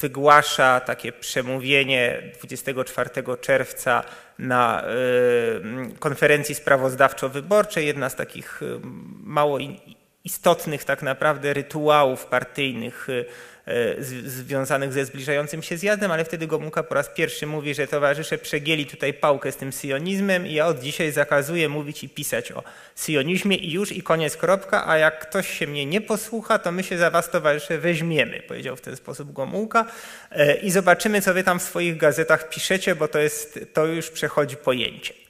[0.00, 3.10] wygłasza takie przemówienie 24
[3.40, 4.04] czerwca
[4.38, 8.80] na y, konferencji sprawozdawczo-wyborczej, jedna z takich y,
[9.22, 9.58] mało
[10.24, 13.24] istotnych tak naprawdę rytuałów partyjnych y,
[14.24, 18.86] związanych ze zbliżającym się zjazdem, ale wtedy Gomułka po raz pierwszy mówi, że towarzysze przegięli
[18.86, 22.62] tutaj pałkę z tym sionizmem i ja od dzisiaj zakazuję mówić i pisać o
[22.96, 26.82] sionizmie i już i koniec kropka, a jak ktoś się mnie nie posłucha, to my
[26.82, 29.84] się za was towarzysze weźmiemy, powiedział w ten sposób Gomułka.
[30.30, 34.10] E, i zobaczymy, co wy tam w swoich gazetach piszecie, bo to, jest, to już
[34.10, 35.27] przechodzi pojęcie.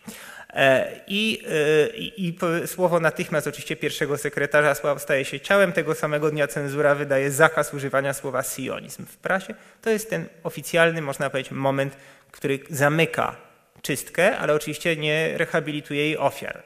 [0.55, 5.73] E, I, e, i, I, słowo natychmiast oczywiście pierwszego sekretarza staje się ciałem.
[5.73, 9.55] Tego samego dnia cenzura wydaje zakaz używania słowa sionizm w prasie.
[9.83, 11.97] To jest ten oficjalny, można powiedzieć, moment,
[12.31, 13.37] który zamyka
[13.83, 16.63] czystkę, ale oczywiście nie rehabilituje jej ofiar.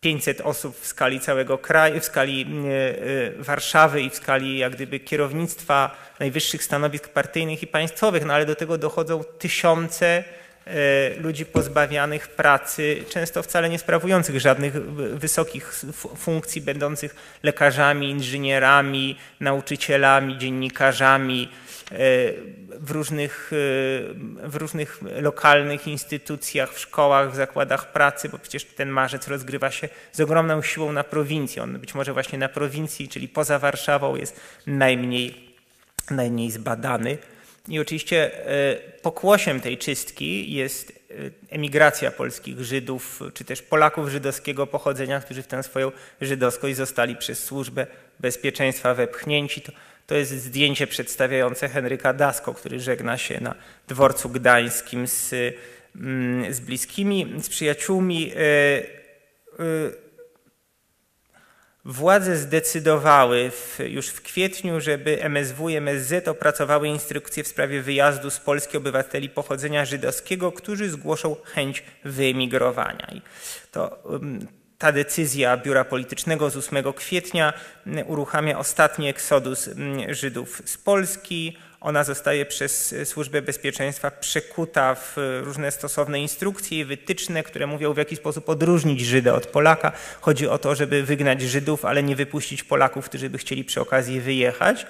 [0.00, 2.46] 500 osób w skali całego kraju, w skali
[3.38, 8.46] e, Warszawy i w skali jak gdyby kierownictwa najwyższych stanowisk partyjnych i państwowych, no ale
[8.46, 10.24] do tego dochodzą tysiące
[11.20, 15.84] ludzi pozbawianych pracy, często wcale nie sprawujących żadnych wysokich
[16.16, 21.48] funkcji, będących lekarzami, inżynierami, nauczycielami, dziennikarzami
[21.92, 21.96] e,
[22.80, 28.88] w różnych, e, w różnych lokalnych instytucjach, w szkołach, w zakładach pracy, bo przecież ten
[28.88, 31.60] marzec rozgrywa się z ogromną siłą na prowincji.
[31.60, 35.54] On być może właśnie na prowincji, czyli poza Warszawą jest najmniej
[36.10, 37.18] najmniej zbadany.
[37.68, 38.30] I oczywiście
[39.02, 40.92] pokłosiem tej czystki jest
[41.50, 47.44] emigracja polskich Żydów, czy też Polaków żydowskiego pochodzenia, którzy w tę swoją żydowskość zostali przez
[47.44, 47.86] służbę
[48.20, 49.60] bezpieczeństwa wepchnięci.
[49.60, 49.72] To,
[50.06, 53.54] to jest zdjęcie przedstawiające Henryka Dasko, który żegna się na
[53.88, 55.34] dworcu gdańskim z,
[55.96, 58.32] mm, z bliskimi, z przyjaciółmi.
[58.32, 60.03] E, e,
[61.84, 68.30] władze zdecydowały w, już w kwietniu, żeby MSW i MSZ opracowały instrukcje w sprawie wyjazdu
[68.30, 73.06] z Polski obywateli pochodzenia żydowskiego, którzy zgłoszą chęć wyemigrowania.
[73.12, 73.22] I
[73.70, 74.02] to,
[74.78, 77.52] ta decyzja Biura Politycznego z 8 kwietnia
[78.06, 79.70] uruchamia ostatni eksodus
[80.08, 81.56] Żydów z Polski.
[81.84, 87.96] Ona zostaje przez Służbę Bezpieczeństwa przekuta w różne stosowne instrukcje i wytyczne, które mówią w
[87.96, 89.92] jaki sposób odróżnić Żyda od Polaka.
[90.20, 94.20] Chodzi o to, żeby wygnać Żydów, ale nie wypuścić Polaków, którzy by chcieli przy okazji
[94.20, 94.86] wyjechać.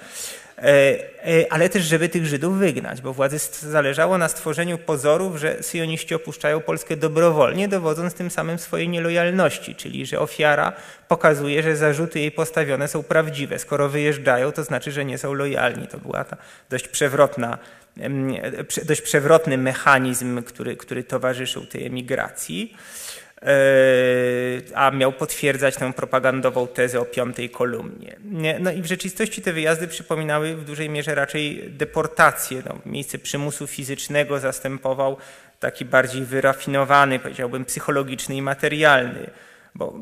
[0.65, 0.97] E,
[1.27, 6.15] e, ale też, żeby tych Żydów wygnać, bo władzy zależało na stworzeniu pozorów, że syjoniści
[6.15, 10.73] opuszczają Polskę dobrowolnie, dowodząc tym samym swojej nielojalności, czyli że ofiara
[11.07, 13.59] pokazuje, że zarzuty jej postawione są prawdziwe.
[13.59, 15.87] Skoro wyjeżdżają, to znaczy, że nie są lojalni.
[15.87, 16.37] To była ta
[16.69, 17.57] dość przewrotna
[18.85, 22.75] dość przewrotny mechanizm, który, który towarzyszył tej emigracji.
[23.45, 28.15] E, a miał potwierdzać tę propagandową tezę o piątej kolumnie.
[28.59, 32.63] No i w rzeczywistości te wyjazdy przypominały w dużej mierze raczej deportację.
[32.65, 35.17] No, miejsce przymusu fizycznego zastępował
[35.59, 39.29] taki bardziej wyrafinowany, powiedziałbym, psychologiczny i materialny.
[39.75, 39.93] Bo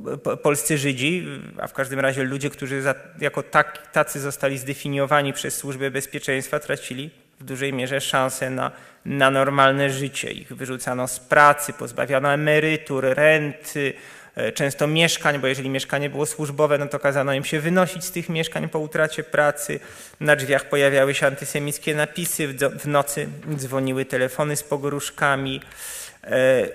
[0.43, 1.27] polscy Żydzi,
[1.59, 2.83] a w każdym razie ludzie, którzy
[3.21, 8.71] jako tak, tacy zostali zdefiniowani przez Służbę Bezpieczeństwa, tracili w dużej mierze szansę na,
[9.05, 10.31] na normalne życie.
[10.31, 13.93] Ich wyrzucano z pracy, pozbawiano emerytur, renty,
[14.35, 18.11] e, często mieszkań, bo jeżeli mieszkanie było służbowe, no to kazano im się wynosić z
[18.11, 19.79] tych mieszkań po utracie pracy.
[20.19, 22.47] Na drzwiach pojawiały się antysemickie napisy,
[22.79, 25.61] w nocy dzwoniły telefony z pogróżkami.
[26.23, 26.67] E,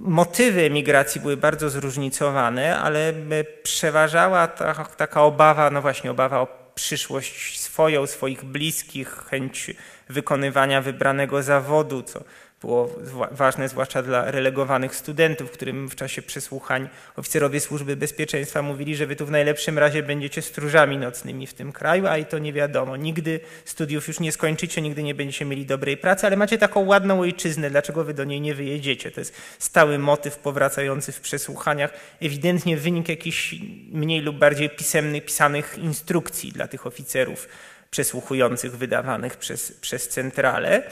[0.00, 3.14] motywy emigracji były bardzo zróżnicowane, ale e,
[3.62, 9.70] przeważała ta, taka obawa, no właśnie obawa o przyszłość swoją, swoich bliskich, chęć
[10.08, 12.24] wykonywania wybranego zawodu, co
[12.60, 12.96] było
[13.30, 19.16] ważne zwłaszcza dla relegowanych studentów, którym w czasie przesłuchań oficerowie służby bezpieczeństwa mówili, że wy
[19.16, 22.96] tu w najlepszym razie będziecie stróżami nocnymi w tym kraju, a i to nie wiadomo.
[22.96, 27.20] Nigdy studiów już nie skończycie, nigdy nie będziecie mieli dobrej pracy, ale macie taką ładną
[27.20, 29.10] ojczyznę, dlaczego wy do niej nie wyjedziecie?
[29.10, 31.92] To jest stały motyw powracający w przesłuchaniach,
[32.22, 33.54] ewidentnie wynik jakichś
[33.92, 37.48] mniej lub bardziej pisemnych, pisanych instrukcji dla tych oficerów
[37.90, 40.82] przesłuchujących wydawanych przez, przez centralę.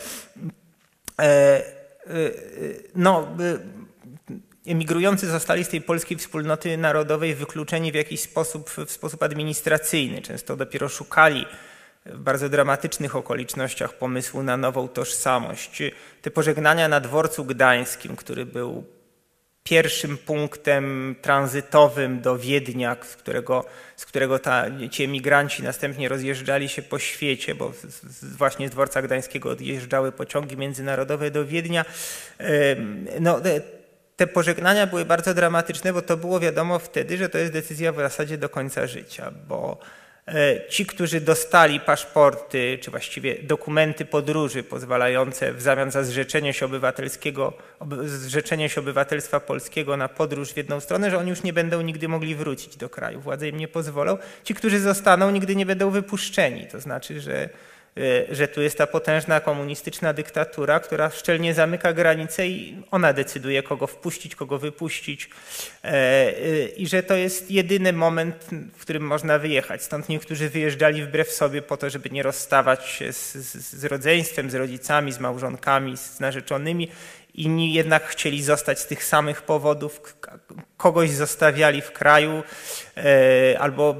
[1.18, 1.62] E, e,
[2.94, 3.58] no, e,
[4.70, 10.22] emigrujący zostali z tej polskiej wspólnoty narodowej wykluczeni w jakiś sposób, w sposób administracyjny.
[10.22, 11.46] Często dopiero szukali
[12.06, 15.82] w bardzo dramatycznych okolicznościach pomysłu na nową tożsamość.
[16.22, 18.84] Te pożegnania na dworcu gdańskim, który był
[19.68, 23.64] pierwszym punktem tranzytowym do Wiednia, z którego,
[23.96, 29.02] z którego ta, ci emigranci następnie rozjeżdżali się po świecie, bo z, właśnie z dworca
[29.02, 31.84] gdańskiego odjeżdżały pociągi międzynarodowe do Wiednia.
[33.20, 33.40] No,
[34.16, 37.96] te pożegnania były bardzo dramatyczne, bo to było wiadomo wtedy, że to jest decyzja w
[37.96, 39.78] zasadzie do końca życia, bo
[40.68, 47.52] ci, którzy dostali paszporty, czy właściwie dokumenty podróży pozwalające w zamian za zrzeczenie się obywatelskiego,
[48.04, 52.08] zrzeczenie się obywatelstwa polskiego na podróż w jedną stronę, że oni już nie będą nigdy
[52.08, 53.20] mogli wrócić do kraju.
[53.20, 54.18] Władze im nie pozwolą.
[54.44, 56.66] Ci, którzy zostaną, nigdy nie będą wypuszczeni.
[56.66, 57.48] To znaczy, że
[58.30, 63.86] że tu jest ta potężna komunistyczna dyktatura, która szczelnie zamyka granice i ona decyduje, kogo
[63.86, 65.30] wpuścić, kogo wypuścić.
[65.84, 69.82] E, y, I że to jest jedyny moment, w którym można wyjechać.
[69.82, 74.50] Stąd niektórzy wyjeżdżali wbrew sobie po to, żeby nie rozstawać się z, z, z rodzeństwem,
[74.50, 76.88] z rodzicami, z małżonkami, z narzeczonymi
[77.38, 80.16] inni jednak chcieli zostać z tych samych powodów,
[80.76, 82.42] kogoś zostawiali w kraju
[82.96, 83.96] e, albo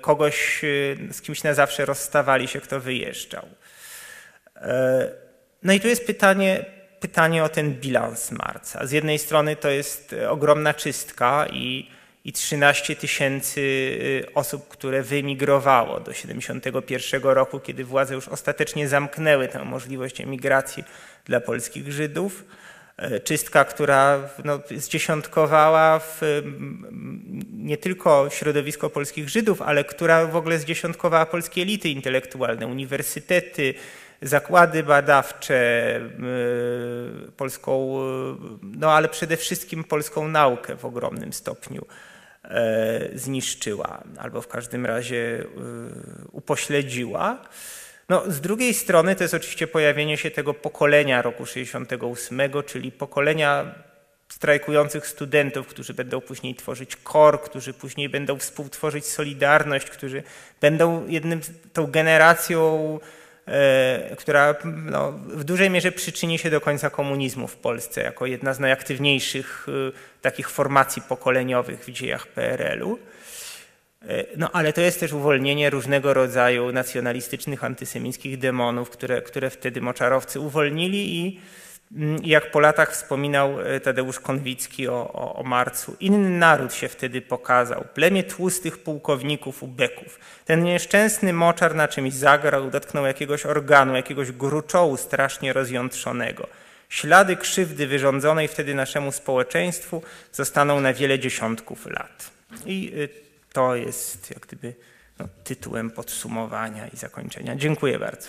[0.00, 3.46] kogoś e, z kimś na zawsze rozstawali się, kto wyjeżdżał.
[4.56, 5.08] E,
[5.62, 6.64] no i tu jest pytanie,
[7.00, 8.86] pytanie o ten bilans marca.
[8.86, 11.90] Z jednej strony to jest ogromna czystka i,
[12.24, 13.62] i 13 tysięcy
[14.34, 20.84] osób, które wyemigrowało do 71 roku, kiedy władze już ostatecznie zamknęły tę możliwość emigracji
[21.28, 22.44] dla polskich Żydów.
[22.96, 26.20] E, czystka, która no, zdziesiątkowała w,
[27.52, 33.74] nie tylko środowisko polskich Żydów, ale która w ogóle zdziesiątkowała polskie elity intelektualne, uniwersytety,
[34.22, 36.00] zakłady badawcze,
[37.36, 37.98] polską,
[38.62, 41.86] no ale przede wszystkim polską naukę w ogromnym stopniu.
[43.14, 45.44] zniszczyła, albo w każdym razie
[46.32, 47.38] upośledziła.
[48.08, 53.74] No, z drugiej strony to jest oczywiście pojawienie się tego pokolenia roku 68, czyli pokolenia
[54.28, 60.22] strajkujących studentów, którzy będą później tworzyć KOR, którzy później będą współtworzyć Solidarność, którzy
[60.60, 61.40] będą jednym,
[61.72, 63.00] tą generacją,
[63.46, 68.54] e, która no, w dużej mierze przyczyni się do końca komunizmu w Polsce, jako jedna
[68.54, 72.98] z najaktywniejszych e, takich formacji pokoleniowych w dziejach PRL-u.
[74.02, 79.80] E, no ale to jest też uwolnienie różnego rodzaju nacjonalistycznych, antysemickich demonów, które, które wtedy
[79.80, 81.40] moczarowcy uwolnili i
[81.96, 86.88] mm, jak po latach wspominał e, Tadeusz Konwicki o, o, o, marcu, inny naród się
[86.88, 90.18] wtedy pokazał, plemię tłustych pułkowników ubeków.
[90.44, 96.46] Ten nieszczęsny moczar na czymś zagrał, dotknął jakiegoś organu, jakiegoś gruczołu strasznie rozjątrzonego.
[96.88, 100.02] Ślady krzywdy wyrządzonej wtedy naszemu społeczeństwu
[100.32, 102.30] zostaną na wiele dziesiątków lat.
[102.66, 103.27] I y,
[103.58, 104.74] to jest jak gdyby
[105.18, 107.56] no, tytułem podsumowania i zakończenia.
[107.56, 108.28] Dziękuję bardzo.